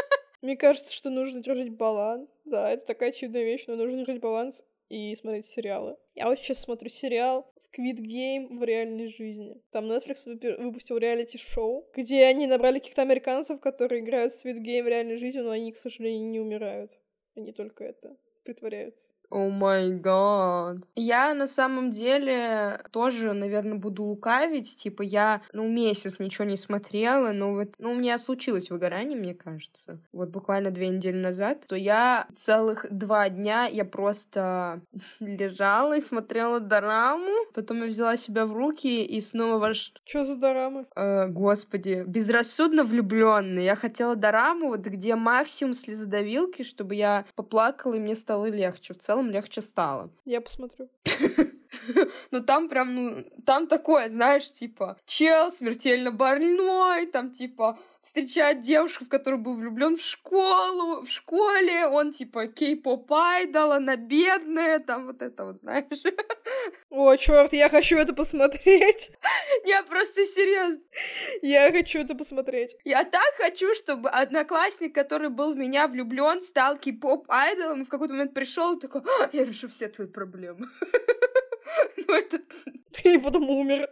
Мне 0.42 0.56
кажется, 0.56 0.92
что 0.92 1.08
нужно 1.08 1.40
держать 1.40 1.70
баланс. 1.70 2.40
Да, 2.44 2.70
это 2.70 2.84
такая 2.84 3.12
чудная 3.12 3.44
вещь, 3.44 3.64
но 3.68 3.76
нужно 3.76 3.98
держать 3.98 4.20
баланс 4.20 4.64
и 4.88 5.14
смотреть 5.14 5.46
сериалы. 5.46 5.96
Я 6.16 6.26
вот 6.26 6.38
сейчас 6.38 6.60
смотрю 6.60 6.90
сериал 6.90 7.50
Squid 7.56 7.98
Game 7.98 8.58
в 8.58 8.62
реальной 8.64 9.06
жизни. 9.06 9.62
Там 9.70 9.90
Netflix 9.90 10.24
выпустил 10.60 10.98
реалити-шоу, 10.98 11.88
где 11.94 12.24
они 12.24 12.48
набрали 12.48 12.80
каких-то 12.80 13.02
американцев, 13.02 13.60
которые 13.60 14.02
играют 14.02 14.32
в 14.32 14.44
Squid 14.44 14.58
Game 14.58 14.82
в 14.82 14.88
реальной 14.88 15.16
жизни, 15.16 15.40
но 15.40 15.50
они, 15.50 15.72
к 15.72 15.78
сожалению, 15.78 16.28
не 16.28 16.40
умирают. 16.40 16.92
Они 17.36 17.52
только 17.52 17.84
это 17.84 18.16
притворяются. 18.44 19.14
О 19.32 19.48
май 19.48 19.94
гад. 19.94 20.76
Я 20.94 21.32
на 21.32 21.46
самом 21.46 21.90
деле 21.90 22.84
тоже, 22.90 23.32
наверное, 23.32 23.78
буду 23.78 24.02
лукавить. 24.04 24.76
Типа 24.76 25.00
я, 25.00 25.40
ну, 25.54 25.66
месяц 25.66 26.18
ничего 26.18 26.44
не 26.44 26.58
смотрела, 26.58 27.32
но 27.32 27.54
вот, 27.54 27.70
ну, 27.78 27.92
у 27.92 27.94
меня 27.94 28.18
случилось 28.18 28.68
выгорание, 28.68 29.18
мне 29.18 29.34
кажется. 29.34 29.98
Вот 30.12 30.28
буквально 30.28 30.70
две 30.70 30.88
недели 30.88 31.16
назад. 31.16 31.66
То 31.66 31.76
я 31.76 32.26
целых 32.34 32.84
два 32.90 33.30
дня 33.30 33.64
я 33.64 33.86
просто 33.86 34.82
лежала 35.20 35.96
и 35.96 36.02
смотрела 36.02 36.60
дораму. 36.60 37.32
Потом 37.54 37.80
я 37.80 37.86
взяла 37.86 38.18
себя 38.18 38.44
в 38.44 38.52
руки 38.52 39.02
и 39.02 39.20
снова 39.22 39.56
ваш... 39.56 39.94
Что 40.04 40.26
за 40.26 40.36
дорамы? 40.36 40.84
Э, 40.94 41.26
господи, 41.28 42.04
безрассудно 42.06 42.84
влюбленный. 42.84 43.64
Я 43.64 43.76
хотела 43.76 44.14
дораму, 44.14 44.68
вот 44.68 44.80
где 44.80 45.14
максимум 45.14 45.72
слезодавилки, 45.72 46.64
чтобы 46.64 46.96
я 46.96 47.24
поплакала 47.34 47.94
и 47.94 47.98
мне 47.98 48.14
стало 48.14 48.50
легче. 48.50 48.92
В 48.92 48.98
целом 48.98 49.21
целом 49.22 49.30
легче 49.30 49.62
стало. 49.62 50.10
Я 50.24 50.40
посмотрю. 50.40 50.88
Ну 52.30 52.42
там 52.42 52.68
прям, 52.68 52.94
ну, 52.94 53.24
там 53.46 53.66
такое, 53.66 54.08
знаешь, 54.08 54.52
типа, 54.52 54.96
чел 55.06 55.50
смертельно 55.50 56.10
больной, 56.10 57.06
там 57.06 57.32
типа 57.32 57.78
встречает 58.02 58.60
девушку, 58.60 59.04
в 59.04 59.08
которую 59.08 59.40
был 59.40 59.56
влюблен 59.56 59.96
в 59.96 60.02
школу, 60.02 61.02
в 61.02 61.08
школе, 61.08 61.86
он 61.86 62.12
типа 62.12 62.46
кей-поп 62.48 63.12
айдол, 63.12 63.72
она 63.72 63.96
бедная, 63.96 64.80
там 64.80 65.06
вот 65.06 65.22
это 65.22 65.44
вот, 65.44 65.60
знаешь. 65.60 65.86
О, 66.90 67.16
черт, 67.16 67.52
я 67.52 67.68
хочу 67.68 67.96
это 67.96 68.12
посмотреть. 68.14 69.12
Я 69.64 69.82
просто 69.84 70.24
серьезно. 70.26 70.82
Я 71.42 71.70
хочу 71.70 72.00
это 72.00 72.14
посмотреть. 72.14 72.76
Я 72.84 73.04
так 73.04 73.34
хочу, 73.36 73.74
чтобы 73.74 74.10
одноклассник, 74.10 74.94
который 74.94 75.30
был 75.30 75.54
в 75.54 75.56
меня 75.56 75.86
влюблен, 75.86 76.42
стал 76.42 76.76
кей-поп 76.76 77.30
айдолом, 77.30 77.82
и 77.82 77.84
в 77.84 77.88
какой-то 77.88 78.14
момент 78.14 78.34
пришел 78.34 78.76
и 78.76 78.80
такой, 78.80 79.02
«А, 79.02 79.30
я 79.32 79.44
решу 79.44 79.68
все 79.68 79.88
твои 79.88 80.06
проблемы. 80.08 80.68
Ну 81.96 82.14
это... 82.14 82.38
И 83.04 83.18
потом 83.18 83.48
умер. 83.48 83.88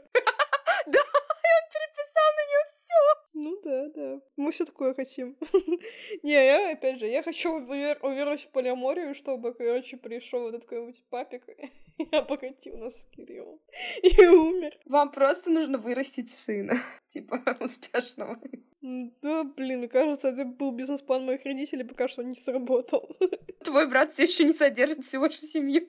Да, 0.86 1.00
и 1.00 1.50
он 1.56 1.64
переписал 1.72 2.28
на 2.36 2.42
нее 2.48 2.62
все. 2.68 3.29
Ну 3.42 3.58
да, 3.64 3.88
да. 3.88 4.20
Мы 4.36 4.50
все 4.50 4.66
такое 4.66 4.92
хотим. 4.92 5.34
Не, 6.22 6.32
я, 6.32 6.72
опять 6.72 6.98
же, 6.98 7.06
я 7.06 7.22
хочу 7.22 7.56
увер- 7.56 7.98
уверовать 8.02 8.42
в 8.42 8.48
полиаморию, 8.50 9.14
чтобы, 9.14 9.54
короче, 9.54 9.96
пришел 9.96 10.46
этот 10.48 10.64
какой-нибудь 10.64 11.02
папик 11.08 11.44
и 11.98 12.06
обогатил 12.14 12.76
нас 12.76 13.00
с 13.00 13.06
Кириллом. 13.06 13.58
И 14.02 14.26
умер. 14.26 14.78
Вам 14.84 15.10
просто 15.10 15.48
нужно 15.48 15.78
вырастить 15.78 16.30
сына, 16.30 16.74
типа, 17.08 17.42
успешного. 17.60 18.38
Да, 18.82 19.44
блин, 19.44 19.88
кажется, 19.88 20.28
это 20.28 20.44
был 20.44 20.72
бизнес-план 20.72 21.26
моих 21.26 21.44
родителей, 21.44 21.84
пока 21.84 22.08
что 22.08 22.22
не 22.22 22.34
сработал. 22.34 23.14
Твой 23.62 23.86
брат 23.86 24.10
все 24.10 24.22
еще 24.22 24.44
не 24.44 24.52
содержит 24.52 25.04
всю 25.04 25.20
вашу 25.20 25.42
семью. 25.42 25.86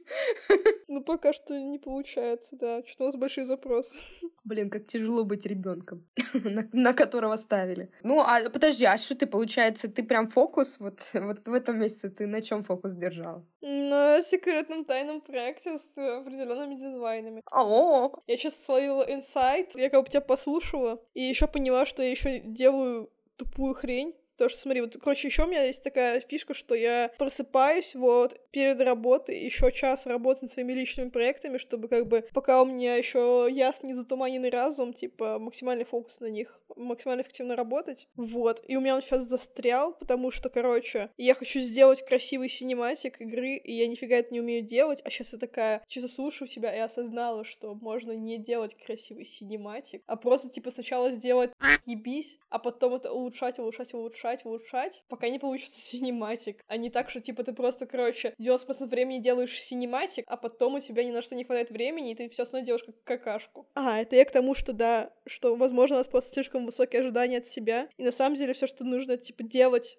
Ну, 0.89 1.01
пока 1.01 1.31
что 1.31 1.57
не 1.57 1.79
получается, 1.79 2.57
да. 2.57 2.83
Что 2.85 3.03
у 3.03 3.07
нас 3.07 3.15
большие 3.15 3.45
запросы. 3.45 3.97
Блин, 4.43 4.69
как 4.69 4.87
тяжело 4.87 5.23
быть 5.23 5.45
ребенком, 5.45 6.05
на, 6.33 6.67
на 6.73 6.93
которого 6.93 7.37
ставили. 7.41 7.89
Ну, 8.03 8.21
а 8.21 8.49
подожди, 8.49 8.85
а 8.85 8.97
что 8.97 9.15
ты, 9.15 9.27
получается, 9.27 9.89
ты 9.89 10.03
прям 10.03 10.29
фокус 10.29 10.79
вот, 10.79 10.99
вот 11.13 11.47
в 11.47 11.53
этом 11.53 11.79
месяце, 11.79 12.09
ты 12.09 12.27
на 12.27 12.41
чем 12.41 12.63
фокус 12.63 12.95
держал? 12.95 13.45
На 13.61 14.21
секретном 14.23 14.85
тайном 14.85 15.21
проекте 15.21 15.77
с 15.77 15.97
определенными 15.97 16.75
дизайнами. 16.75 17.41
О, 17.51 18.11
Я 18.27 18.37
сейчас 18.37 18.63
словила 18.63 19.03
инсайт, 19.03 19.75
я 19.75 19.89
как 19.89 20.03
бы 20.03 20.09
тебя 20.09 20.21
послушала, 20.21 21.01
и 21.13 21.21
еще 21.21 21.47
поняла, 21.47 21.85
что 21.85 22.03
я 22.03 22.11
еще 22.11 22.39
делаю 22.39 23.09
тупую 23.37 23.73
хрень. 23.73 24.15
Потому 24.41 24.49
что, 24.49 24.61
смотри, 24.61 24.81
вот, 24.81 24.97
короче, 24.99 25.27
еще 25.27 25.43
у 25.43 25.47
меня 25.47 25.65
есть 25.65 25.83
такая 25.83 26.19
фишка, 26.19 26.55
что 26.55 26.73
я 26.73 27.11
просыпаюсь 27.19 27.93
вот 27.93 28.39
перед 28.49 28.81
работой, 28.81 29.39
еще 29.39 29.71
час 29.71 30.07
работаю 30.07 30.45
над 30.45 30.51
своими 30.51 30.73
личными 30.73 31.09
проектами, 31.09 31.59
чтобы 31.59 31.87
как 31.87 32.07
бы 32.07 32.27
пока 32.33 32.63
у 32.63 32.65
меня 32.65 32.95
еще 32.95 33.47
ясный, 33.51 33.93
затуманенный 33.93 34.49
разум, 34.49 34.93
типа 34.93 35.37
максимальный 35.37 35.85
фокус 35.85 36.21
на 36.21 36.25
них, 36.25 36.59
максимально 36.75 37.21
эффективно 37.21 37.55
работать. 37.55 38.07
Вот. 38.15 38.63
И 38.67 38.75
у 38.75 38.81
меня 38.81 38.95
он 38.95 39.03
сейчас 39.03 39.25
застрял, 39.25 39.93
потому 39.93 40.31
что, 40.31 40.49
короче, 40.49 41.11
я 41.17 41.35
хочу 41.35 41.59
сделать 41.59 42.03
красивый 42.03 42.49
cinematic 42.49 43.21
игры, 43.21 43.57
и 43.57 43.73
я 43.73 43.87
нифига 43.87 44.15
это 44.15 44.33
не 44.33 44.39
умею 44.39 44.65
делать, 44.65 45.01
а 45.05 45.11
сейчас 45.11 45.33
я 45.33 45.39
такая 45.39 45.83
чисто 45.87 46.09
слушаю 46.09 46.47
себя 46.47 46.75
и 46.75 46.79
осознала, 46.79 47.43
что 47.43 47.75
можно 47.75 48.11
не 48.13 48.39
делать 48.39 48.75
красивый 48.75 49.25
cinematic, 49.25 50.01
а 50.07 50.15
просто, 50.15 50.49
типа, 50.49 50.71
сначала 50.71 51.11
сделать 51.11 51.51
ебись, 51.85 52.39
а 52.49 52.57
потом 52.57 52.95
это 52.95 53.11
улучшать, 53.11 53.59
улучшать, 53.59 53.93
улучшать, 53.93 54.30
улучшать, 54.45 55.03
пока 55.07 55.29
не 55.29 55.39
получится 55.39 55.79
cinematic. 55.81 56.63
А 56.67 56.77
не 56.77 56.89
так, 56.89 57.09
что, 57.09 57.21
типа, 57.21 57.43
ты 57.43 57.53
просто, 57.53 57.85
короче, 57.85 58.33
90% 58.39 58.87
времени 58.87 59.19
делаешь 59.19 59.61
cinematic, 59.61 60.25
а 60.27 60.37
потом 60.37 60.75
у 60.75 60.79
тебя 60.79 61.03
ни 61.03 61.11
на 61.11 61.21
что 61.21 61.35
не 61.35 61.43
хватает 61.43 61.71
времени, 61.71 62.11
и 62.11 62.15
ты 62.15 62.29
все 62.29 62.43
равно 62.43 62.59
делаешь 62.59 62.83
как 62.83 63.03
какашку. 63.03 63.67
А, 63.75 64.01
это 64.01 64.15
я 64.15 64.25
к 64.25 64.31
тому, 64.31 64.55
что 64.55 64.73
да, 64.73 65.11
что, 65.25 65.55
возможно, 65.55 65.97
у 65.97 65.99
нас 65.99 66.07
просто 66.07 66.33
слишком 66.33 66.65
высокие 66.65 67.01
ожидания 67.01 67.37
от 67.37 67.47
себя, 67.47 67.89
и 67.97 68.03
на 68.03 68.11
самом 68.11 68.35
деле 68.35 68.53
все, 68.53 68.67
что 68.67 68.83
нужно, 68.83 69.17
типа, 69.17 69.43
делать 69.43 69.97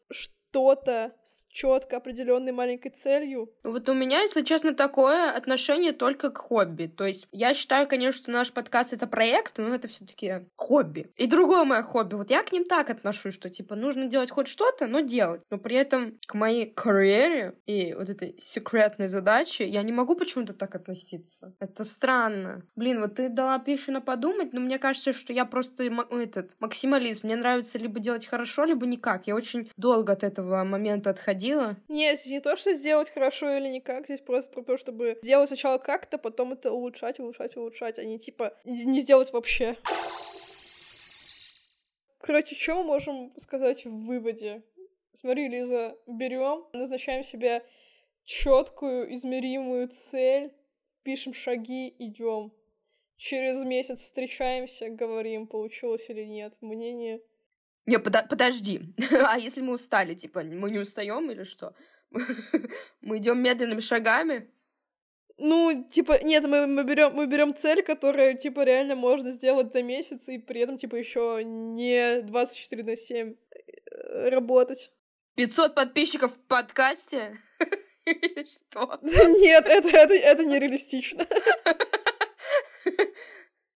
что-то 0.53 1.15
с 1.25 1.47
четко 1.49 1.97
определенной 1.97 2.53
маленькой 2.53 2.91
целью. 2.91 3.51
Вот 3.65 3.89
у 3.89 3.95
меня, 3.95 4.21
если 4.21 4.43
честно, 4.43 4.75
такое 4.75 5.35
отношение 5.35 5.93
только 5.93 6.29
к 6.29 6.37
хобби. 6.37 6.93
То 6.95 7.07
есть 7.07 7.27
я 7.33 7.55
считаю, 7.55 7.89
конечно, 7.89 8.23
что 8.23 8.31
наш 8.31 8.53
подкаст 8.53 8.93
это 8.93 9.07
проект, 9.07 9.57
но 9.57 9.75
это 9.75 9.89
все-таки 9.89 10.47
хобби. 10.57 11.11
И 11.17 11.27
другое 11.27 11.65
мое 11.65 11.83
хобби. 11.83 12.17
Вот 12.17 12.31
я 12.31 12.43
к 12.43 12.53
ним 12.53 12.67
так 12.67 12.91
отношусь, 12.91 13.33
что 13.33 13.49
типа 13.49 13.77
нужно 13.77 14.07
делать 14.07 14.31
хоть 14.31 14.47
что-то, 14.47 14.87
но 14.87 15.01
делать. 15.01 15.41
Но 15.51 15.57
при 15.57 15.77
этом 15.77 16.19
к 16.27 16.35
моей 16.35 16.67
карьере 16.67 17.55
и 17.65 17.95
вот 17.95 18.11
этой 18.11 18.37
секретной 18.39 19.09
задаче 19.09 19.67
я 19.67 19.83
не 19.83 19.93
могу 19.93 20.17
почему-то 20.17 20.53
так 20.53 20.75
относиться. 20.75 21.55
Это 21.61 21.85
странно. 21.85 22.63
Блин, 22.77 23.01
вот 23.01 23.15
ты 23.15 23.31
дала 23.31 23.59
пищу 23.59 23.93
подумать, 24.03 24.53
но 24.53 24.61
мне 24.61 24.79
кажется, 24.79 25.15
что 25.15 25.33
я 25.33 25.47
просто 25.47 25.85
этот 26.11 26.57
максималист. 26.61 27.25
Мне 27.25 27.37
нравится 27.37 27.79
либо 27.79 28.01
делать 28.01 28.27
хорошо, 28.27 28.65
либо 28.65 28.87
никак. 28.87 29.27
Я 29.27 29.35
очень 29.35 29.71
долго 29.79 30.13
от 30.13 30.23
этого 30.23 30.42
этого 30.43 30.65
момента 30.65 31.11
отходила? 31.11 31.77
Нет, 31.89 32.21
здесь 32.21 32.33
не 32.33 32.41
то, 32.41 32.57
что 32.57 32.75
сделать 32.75 33.11
хорошо 33.11 33.57
или 33.57 33.69
никак, 33.69 34.07
здесь 34.07 34.21
просто 34.21 34.53
про 34.53 34.63
то, 34.63 34.77
чтобы 34.77 35.19
сделать 35.23 35.49
сначала 35.49 35.79
как-то, 35.79 36.19
потом 36.19 36.53
это 36.53 36.73
улучшать, 36.73 37.21
улучшать, 37.21 37.57
улучшать, 37.57 37.99
а 37.99 38.05
не 38.05 38.19
типа 38.19 38.55
не 38.65 39.01
сделать 39.01 39.33
вообще. 39.33 39.77
Короче, 42.21 42.55
что 42.55 42.77
мы 42.77 42.85
можем 42.85 43.33
сказать 43.37 43.85
в 43.85 44.07
выводе? 44.07 44.63
Смотри, 45.15 45.49
Лиза, 45.49 45.97
берем, 46.07 46.65
назначаем 46.73 47.23
себе 47.23 47.63
четкую, 48.25 49.13
измеримую 49.15 49.89
цель, 49.89 50.55
пишем 51.03 51.35
шаги, 51.35 51.95
идем. 51.99 52.53
Через 53.17 53.65
месяц 53.65 54.01
встречаемся, 54.01 54.89
говорим, 54.89 55.47
получилось 55.47 56.09
или 56.11 56.25
нет. 56.25 56.55
Мнение 56.61 57.21
не, 57.87 57.99
под, 57.99 58.29
подожди. 58.29 58.81
а 59.27 59.39
если 59.39 59.61
мы 59.61 59.73
устали, 59.73 60.15
типа, 60.15 60.43
мы 60.43 60.71
не 60.71 60.79
устаем 60.79 61.31
или 61.31 61.45
что? 61.45 61.75
мы 63.01 63.19
идем 63.19 63.43
медленными 63.43 63.81
шагами? 63.81 64.51
Ну, 65.39 65.87
типа, 65.91 66.23
нет, 66.23 66.45
мы, 66.45 66.67
мы 66.67 66.85
берем 66.85 67.15
мы 67.15 67.27
берем 67.27 67.55
цель, 67.55 67.83
которую, 67.83 68.37
типа, 68.37 68.65
реально 68.65 68.95
можно 68.95 69.33
сделать 69.33 69.73
за 69.73 69.83
месяц, 69.83 70.29
и 70.29 70.39
при 70.39 70.61
этом, 70.61 70.77
типа, 70.79 70.97
еще 70.97 71.43
не 71.45 72.21
24 72.23 72.85
на 72.85 72.97
7 72.97 73.35
э, 73.35 74.29
работать. 74.29 74.93
500 75.37 75.75
подписчиков 75.75 76.33
в 76.37 76.41
подкасте? 76.47 77.39
Что? 78.05 79.01
Нет, 79.03 79.65
это, 79.67 79.89
это, 79.89 80.15
это 80.15 80.45
нереалистично. 80.45 81.27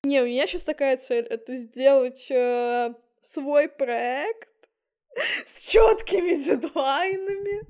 Не, 0.05 0.23
у 0.23 0.27
меня 0.27 0.47
сейчас 0.47 0.65
такая 0.65 0.99
цель, 0.99 1.25
это 1.25 1.57
сделать 1.57 2.31
э, 2.31 2.95
свой 3.27 3.69
проект 3.69 4.49
с 5.45 5.69
четкими 5.69 6.35
дедлайнами 6.35 7.67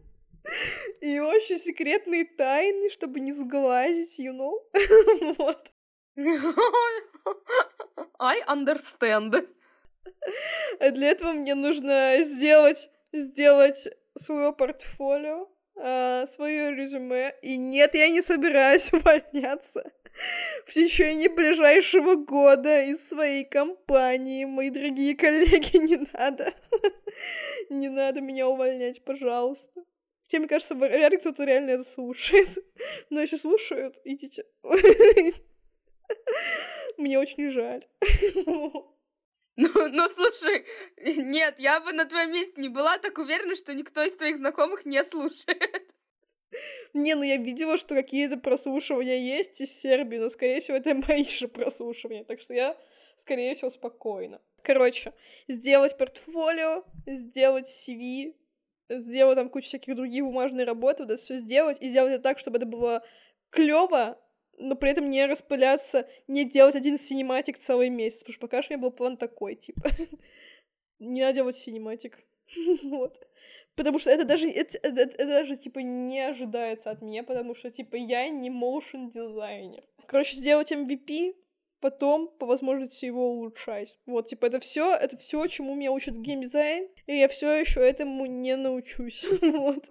и 1.00 1.18
очень 1.18 1.58
секретные 1.58 2.24
тайны, 2.24 2.90
чтобы 2.90 3.20
не 3.20 3.32
сглазить, 3.32 4.18
you 4.18 4.32
know? 4.32 4.54
вот. 5.38 5.72
I 8.18 8.42
understand. 8.46 9.48
А 10.80 10.90
для 10.90 11.10
этого 11.10 11.32
мне 11.32 11.54
нужно 11.54 12.18
сделать, 12.20 12.90
сделать 13.12 13.88
свое 14.16 14.52
портфолио, 14.52 15.48
э, 15.76 16.26
свое 16.26 16.74
резюме. 16.74 17.34
И 17.42 17.56
нет, 17.56 17.94
я 17.94 18.08
не 18.08 18.22
собираюсь 18.22 18.92
увольняться 18.92 19.92
в 20.66 20.72
течение 20.72 21.28
ближайшего 21.28 22.14
года 22.16 22.82
из 22.82 23.08
своей 23.08 23.44
компании. 23.44 24.44
Мои 24.44 24.70
дорогие 24.70 25.14
коллеги, 25.16 25.76
не 25.86 26.08
надо. 26.12 26.52
Не 27.70 27.88
надо 27.88 28.20
меня 28.20 28.48
увольнять, 28.48 29.04
пожалуйста. 29.04 29.84
Хотя, 30.22 30.38
мне 30.38 30.48
кажется, 30.48 30.74
вряд 30.74 31.12
ли 31.12 31.18
кто-то 31.18 31.44
реально 31.44 31.70
это 31.70 31.84
слушает. 31.84 32.48
Но 33.10 33.20
если 33.20 33.36
слушают, 33.36 34.00
идите. 34.04 34.44
Мне 36.96 37.18
очень 37.18 37.50
жаль. 37.50 37.86
Ну, 39.58 39.70
ну, 39.88 40.08
слушай, 40.10 40.66
нет, 40.98 41.58
я 41.58 41.80
бы 41.80 41.92
на 41.92 42.04
твоем 42.04 42.30
месте 42.30 42.60
не 42.60 42.68
была 42.68 42.98
так 42.98 43.16
уверена, 43.16 43.56
что 43.56 43.72
никто 43.72 44.02
из 44.02 44.14
твоих 44.14 44.36
знакомых 44.36 44.84
не 44.84 45.02
слушает. 45.02 45.94
Не, 46.94 47.14
ну 47.14 47.22
я 47.22 47.36
видела, 47.36 47.76
что 47.76 47.94
какие-то 47.94 48.36
прослушивания 48.36 49.18
есть 49.18 49.60
из 49.60 49.72
Сербии, 49.72 50.16
но, 50.18 50.28
скорее 50.28 50.60
всего, 50.60 50.76
это 50.76 50.94
мои 51.08 51.24
же 51.24 51.48
прослушивания, 51.48 52.24
так 52.24 52.40
что 52.40 52.54
я, 52.54 52.76
скорее 53.16 53.54
всего, 53.54 53.70
спокойно. 53.70 54.40
Короче, 54.62 55.12
сделать 55.48 55.96
портфолио, 55.96 56.84
сделать 57.06 57.68
CV, 57.68 58.34
сделать 58.88 59.36
там 59.36 59.48
кучу 59.48 59.66
всяких 59.66 59.94
других 59.94 60.24
бумажных 60.24 60.66
работ, 60.66 60.98
вот 60.98 61.10
это 61.10 61.16
все 61.16 61.38
сделать, 61.38 61.78
и 61.80 61.88
сделать 61.88 62.14
это 62.14 62.22
так, 62.22 62.38
чтобы 62.38 62.56
это 62.56 62.66
было 62.66 63.04
клево, 63.50 64.18
но 64.58 64.74
при 64.74 64.90
этом 64.90 65.10
не 65.10 65.26
распыляться, 65.26 66.08
не 66.28 66.44
делать 66.44 66.74
один 66.74 66.98
cinematic 66.98 67.58
целый 67.58 67.90
месяц, 67.90 68.20
потому 68.20 68.32
что 68.32 68.40
пока 68.40 68.62
что 68.62 68.74
у 68.74 68.76
меня 68.76 68.82
был 68.82 68.90
план 68.90 69.16
такой, 69.16 69.54
типа, 69.54 69.90
не 70.98 71.20
надо 71.20 71.34
делать 71.34 71.56
cinematic, 71.56 72.18
вот. 72.84 73.25
Потому 73.76 73.98
что 73.98 74.10
это 74.10 74.24
даже, 74.24 74.48
это, 74.48 74.78
это, 74.82 75.02
это 75.02 75.26
даже, 75.26 75.54
типа, 75.54 75.80
не 75.80 76.20
ожидается 76.20 76.90
от 76.90 77.02
меня, 77.02 77.22
потому 77.22 77.54
что, 77.54 77.70
типа, 77.70 77.96
я 77.96 78.28
не 78.28 78.48
motion 78.48 79.10
дизайнер. 79.10 79.84
Короче, 80.06 80.36
сделать 80.36 80.72
MVP, 80.72 81.36
потом 81.80 82.28
по 82.38 82.46
возможности 82.46 83.04
его 83.04 83.30
улучшать. 83.32 83.98
Вот, 84.06 84.28
типа, 84.28 84.46
это 84.46 84.60
все, 84.60 84.94
это 84.94 85.18
все, 85.18 85.46
чему 85.46 85.74
меня 85.74 85.92
учат 85.92 86.16
геймдизайн, 86.16 86.88
и 87.06 87.18
я 87.18 87.28
все 87.28 87.52
еще 87.52 87.80
этому 87.80 88.24
не 88.24 88.56
научусь. 88.56 89.26
вот. 89.42 89.84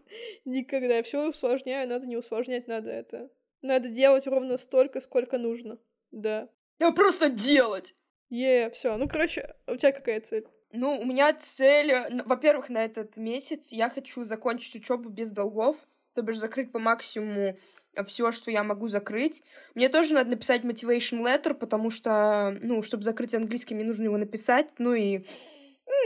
Никогда. 0.45 0.98
Я 0.98 1.04
все 1.04 1.30
усложняю, 1.30 1.88
надо 1.88 2.08
не 2.08 2.17
усложнять, 2.17 2.67
надо 2.67 2.89
это. 2.89 3.30
Надо 3.62 3.89
делать 3.89 4.26
ровно 4.26 4.58
столько, 4.58 5.00
сколько 5.00 5.38
нужно. 5.38 5.78
Да. 6.12 6.50
Я 6.80 6.91
просто 6.91 7.30
делать! 7.30 7.95
Е, 8.30 8.69
все. 8.71 8.98
Ну, 8.98 9.08
короче, 9.08 9.56
у 9.67 9.76
тебя 9.76 9.91
какая 9.91 10.19
цель? 10.21 10.48
Ну, 10.71 10.99
у 10.99 11.06
меня 11.06 11.34
цель, 11.34 11.93
во-первых, 12.25 12.69
на 12.69 12.84
этот 12.84 13.17
месяц 13.17 13.71
я 13.71 13.89
хочу 13.89 14.23
закончить 14.23 14.75
учебу 14.75 15.10
без 15.10 15.32
долгов, 15.32 15.78
то 16.13 16.21
бишь 16.21 16.38
закрыть 16.38 16.71
по 16.71 16.80
максимуму 16.80 17.58
все, 18.06 18.32
что 18.32 18.51
я 18.51 18.63
могу 18.63 18.88
закрыть. 18.88 19.41
Мне 19.73 19.88
тоже 19.89 20.13
надо 20.13 20.32
написать 20.32 20.63
motivation 20.63 21.23
letter, 21.23 21.54
потому 21.54 21.89
что, 21.89 22.58
ну, 22.62 22.82
чтобы 22.82 23.04
закрыть 23.04 23.34
английский, 23.34 23.75
мне 23.75 23.86
нужно 23.86 24.04
его 24.06 24.17
написать. 24.17 24.69
Ну 24.78 24.93
и 24.93 25.23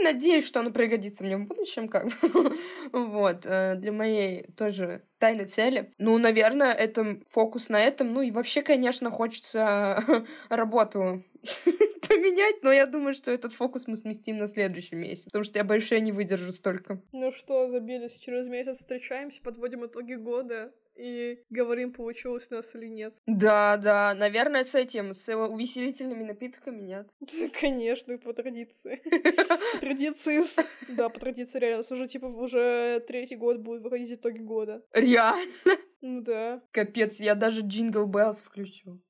надеюсь, 0.02 0.46
что 0.46 0.60
оно 0.60 0.70
пригодится 0.70 1.24
мне 1.24 1.36
в 1.36 1.44
будущем, 1.44 1.88
как 1.88 2.06
бы. 2.06 2.56
вот, 2.92 3.44
э, 3.44 3.74
для 3.76 3.92
моей 3.92 4.46
тоже 4.56 5.02
тайной 5.18 5.46
цели. 5.46 5.92
Ну, 5.98 6.16
наверное, 6.18 6.72
это 6.72 7.20
фокус 7.28 7.68
на 7.68 7.80
этом. 7.80 8.12
Ну 8.12 8.22
и 8.22 8.30
вообще, 8.30 8.62
конечно, 8.62 9.10
хочется 9.10 10.02
работу 10.48 11.24
поменять, 12.08 12.62
но 12.62 12.72
я 12.72 12.86
думаю, 12.86 13.14
что 13.14 13.30
этот 13.30 13.52
фокус 13.52 13.86
мы 13.86 13.96
сместим 13.96 14.36
на 14.36 14.48
следующий 14.48 14.96
месяц, 14.96 15.24
потому 15.24 15.44
что 15.44 15.58
я 15.58 15.64
больше 15.64 16.00
не 16.00 16.12
выдержу 16.12 16.50
столько. 16.52 17.00
Ну 17.12 17.30
что, 17.30 17.68
забились, 17.68 18.18
через 18.18 18.48
месяц 18.48 18.78
встречаемся, 18.78 19.42
подводим 19.42 19.86
итоги 19.86 20.14
года 20.14 20.72
и 21.00 21.42
говорим, 21.50 21.92
получилось 21.92 22.48
у 22.50 22.56
нас 22.56 22.74
или 22.74 22.86
нет. 22.86 23.14
Да, 23.26 23.76
да, 23.76 24.14
наверное, 24.14 24.64
с 24.64 24.74
этим, 24.74 25.12
с 25.12 25.34
увеселительными 25.34 26.22
напитками 26.22 26.80
нет. 26.80 27.10
Конечно, 27.60 28.18
по 28.18 28.32
традиции. 28.32 29.00
По 29.72 29.78
традиции, 29.80 30.40
да, 30.88 31.08
по 31.08 31.18
традиции 31.18 31.58
реально. 31.58 31.84
Уже, 31.90 32.06
типа, 32.06 32.26
уже 32.26 33.02
третий 33.06 33.36
год 33.36 33.58
будет 33.58 33.82
выходить 33.82 34.12
итоги 34.12 34.38
года. 34.38 34.84
Реально? 34.92 35.52
Ну 36.00 36.20
да. 36.20 36.62
Капец, 36.72 37.20
я 37.20 37.34
даже 37.34 37.62
Jingle 37.62 38.06
Bells 38.06 38.42
включу. 38.42 39.00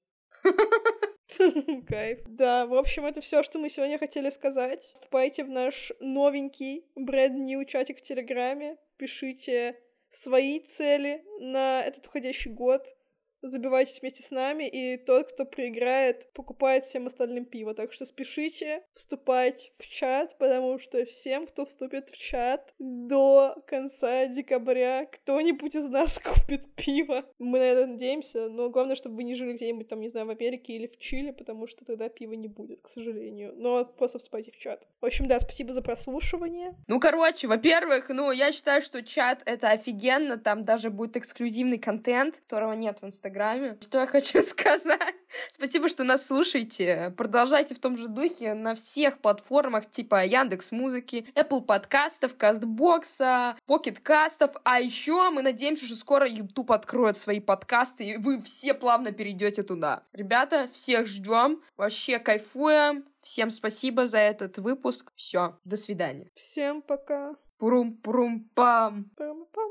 Кайф. 1.88 2.20
Да, 2.26 2.66
в 2.66 2.74
общем, 2.74 3.06
это 3.06 3.20
все, 3.20 3.42
что 3.42 3.58
мы 3.58 3.68
сегодня 3.68 3.98
хотели 3.98 4.30
сказать. 4.30 4.82
Вступайте 4.82 5.44
в 5.44 5.48
наш 5.48 5.92
новенький 6.00 6.84
бренд 6.94 7.40
new 7.40 7.64
чатик 7.64 7.98
в 7.98 8.02
Телеграме. 8.02 8.76
Пишите 8.96 9.76
свои 10.10 10.60
цели 10.60 11.24
на 11.40 11.82
этот 11.82 12.06
уходящий 12.06 12.50
год 12.50 12.96
забивайтесь 13.42 14.00
вместе 14.00 14.22
с 14.22 14.30
нами, 14.30 14.68
и 14.68 14.96
тот, 14.96 15.32
кто 15.32 15.44
проиграет, 15.44 16.32
покупает 16.32 16.84
всем 16.84 17.06
остальным 17.06 17.44
пиво. 17.44 17.74
Так 17.74 17.92
что 17.92 18.04
спешите 18.04 18.82
вступать 18.94 19.72
в 19.78 19.86
чат, 19.88 20.36
потому 20.38 20.78
что 20.78 21.04
всем, 21.04 21.46
кто 21.46 21.66
вступит 21.66 22.10
в 22.10 22.18
чат 22.18 22.74
до 22.78 23.54
конца 23.66 24.26
декабря, 24.26 25.06
кто-нибудь 25.06 25.74
из 25.74 25.88
нас 25.88 26.18
купит 26.24 26.74
пиво. 26.74 27.24
Мы 27.38 27.58
на 27.58 27.64
это 27.64 27.86
надеемся, 27.86 28.48
но 28.48 28.70
главное, 28.70 28.96
чтобы 28.96 29.16
вы 29.16 29.24
не 29.24 29.34
жили 29.34 29.52
где-нибудь 29.54 29.88
там, 29.88 30.00
не 30.00 30.08
знаю, 30.08 30.26
в 30.26 30.30
Америке 30.30 30.74
или 30.74 30.86
в 30.86 30.98
Чили, 30.98 31.30
потому 31.30 31.66
что 31.66 31.84
тогда 31.84 32.08
пива 32.08 32.34
не 32.34 32.48
будет, 32.48 32.80
к 32.80 32.88
сожалению. 32.88 33.52
Но 33.56 33.84
просто 33.84 34.18
вступайте 34.18 34.52
в 34.52 34.58
чат. 34.58 34.86
В 35.00 35.06
общем, 35.06 35.28
да, 35.28 35.40
спасибо 35.40 35.72
за 35.72 35.82
прослушивание. 35.82 36.74
Ну, 36.86 37.00
короче, 37.00 37.48
во-первых, 37.48 38.08
ну, 38.08 38.30
я 38.30 38.52
считаю, 38.52 38.82
что 38.82 39.02
чат— 39.02 39.42
это 39.46 39.70
офигенно, 39.70 40.38
там 40.38 40.64
даже 40.64 40.90
будет 40.90 41.16
эксклюзивный 41.16 41.78
контент, 41.78 42.42
которого 42.46 42.72
нет 42.72 42.98
в 43.00 43.06
Инстаграме, 43.06 43.29
Инстаграме. 43.30 43.78
Что 43.80 44.00
я 44.00 44.06
хочу 44.06 44.42
сказать? 44.46 45.14
Спасибо, 45.50 45.88
что 45.88 46.04
нас 46.04 46.26
слушаете. 46.26 47.14
Продолжайте 47.16 47.74
в 47.74 47.78
том 47.78 47.96
же 47.96 48.08
духе 48.08 48.54
на 48.54 48.74
всех 48.74 49.18
платформах 49.18 49.90
типа 49.90 50.24
Яндекс 50.24 50.72
Музыки, 50.72 51.26
Apple 51.34 51.62
подкастов, 51.62 52.36
Кастбокса, 52.36 53.56
Pocket 53.68 54.00
кастов. 54.02 54.50
А 54.64 54.80
еще 54.80 55.30
мы 55.30 55.42
надеемся, 55.42 55.86
что 55.86 55.96
скоро 55.96 56.26
YouTube 56.28 56.72
откроет 56.72 57.16
свои 57.16 57.40
подкасты, 57.40 58.04
и 58.04 58.16
вы 58.16 58.40
все 58.40 58.74
плавно 58.74 59.12
перейдете 59.12 59.62
туда. 59.62 60.02
Ребята, 60.12 60.68
всех 60.72 61.06
ждем. 61.06 61.62
Вообще 61.76 62.18
кайфуем. 62.18 63.04
Всем 63.22 63.50
спасибо 63.50 64.06
за 64.06 64.18
этот 64.18 64.58
выпуск. 64.58 65.12
Все, 65.14 65.58
до 65.64 65.76
свидания. 65.76 66.30
Всем 66.34 66.82
пока. 66.82 67.36
Пурум-пурум-пам. 67.58 69.10
Пам-пам. 69.16 69.70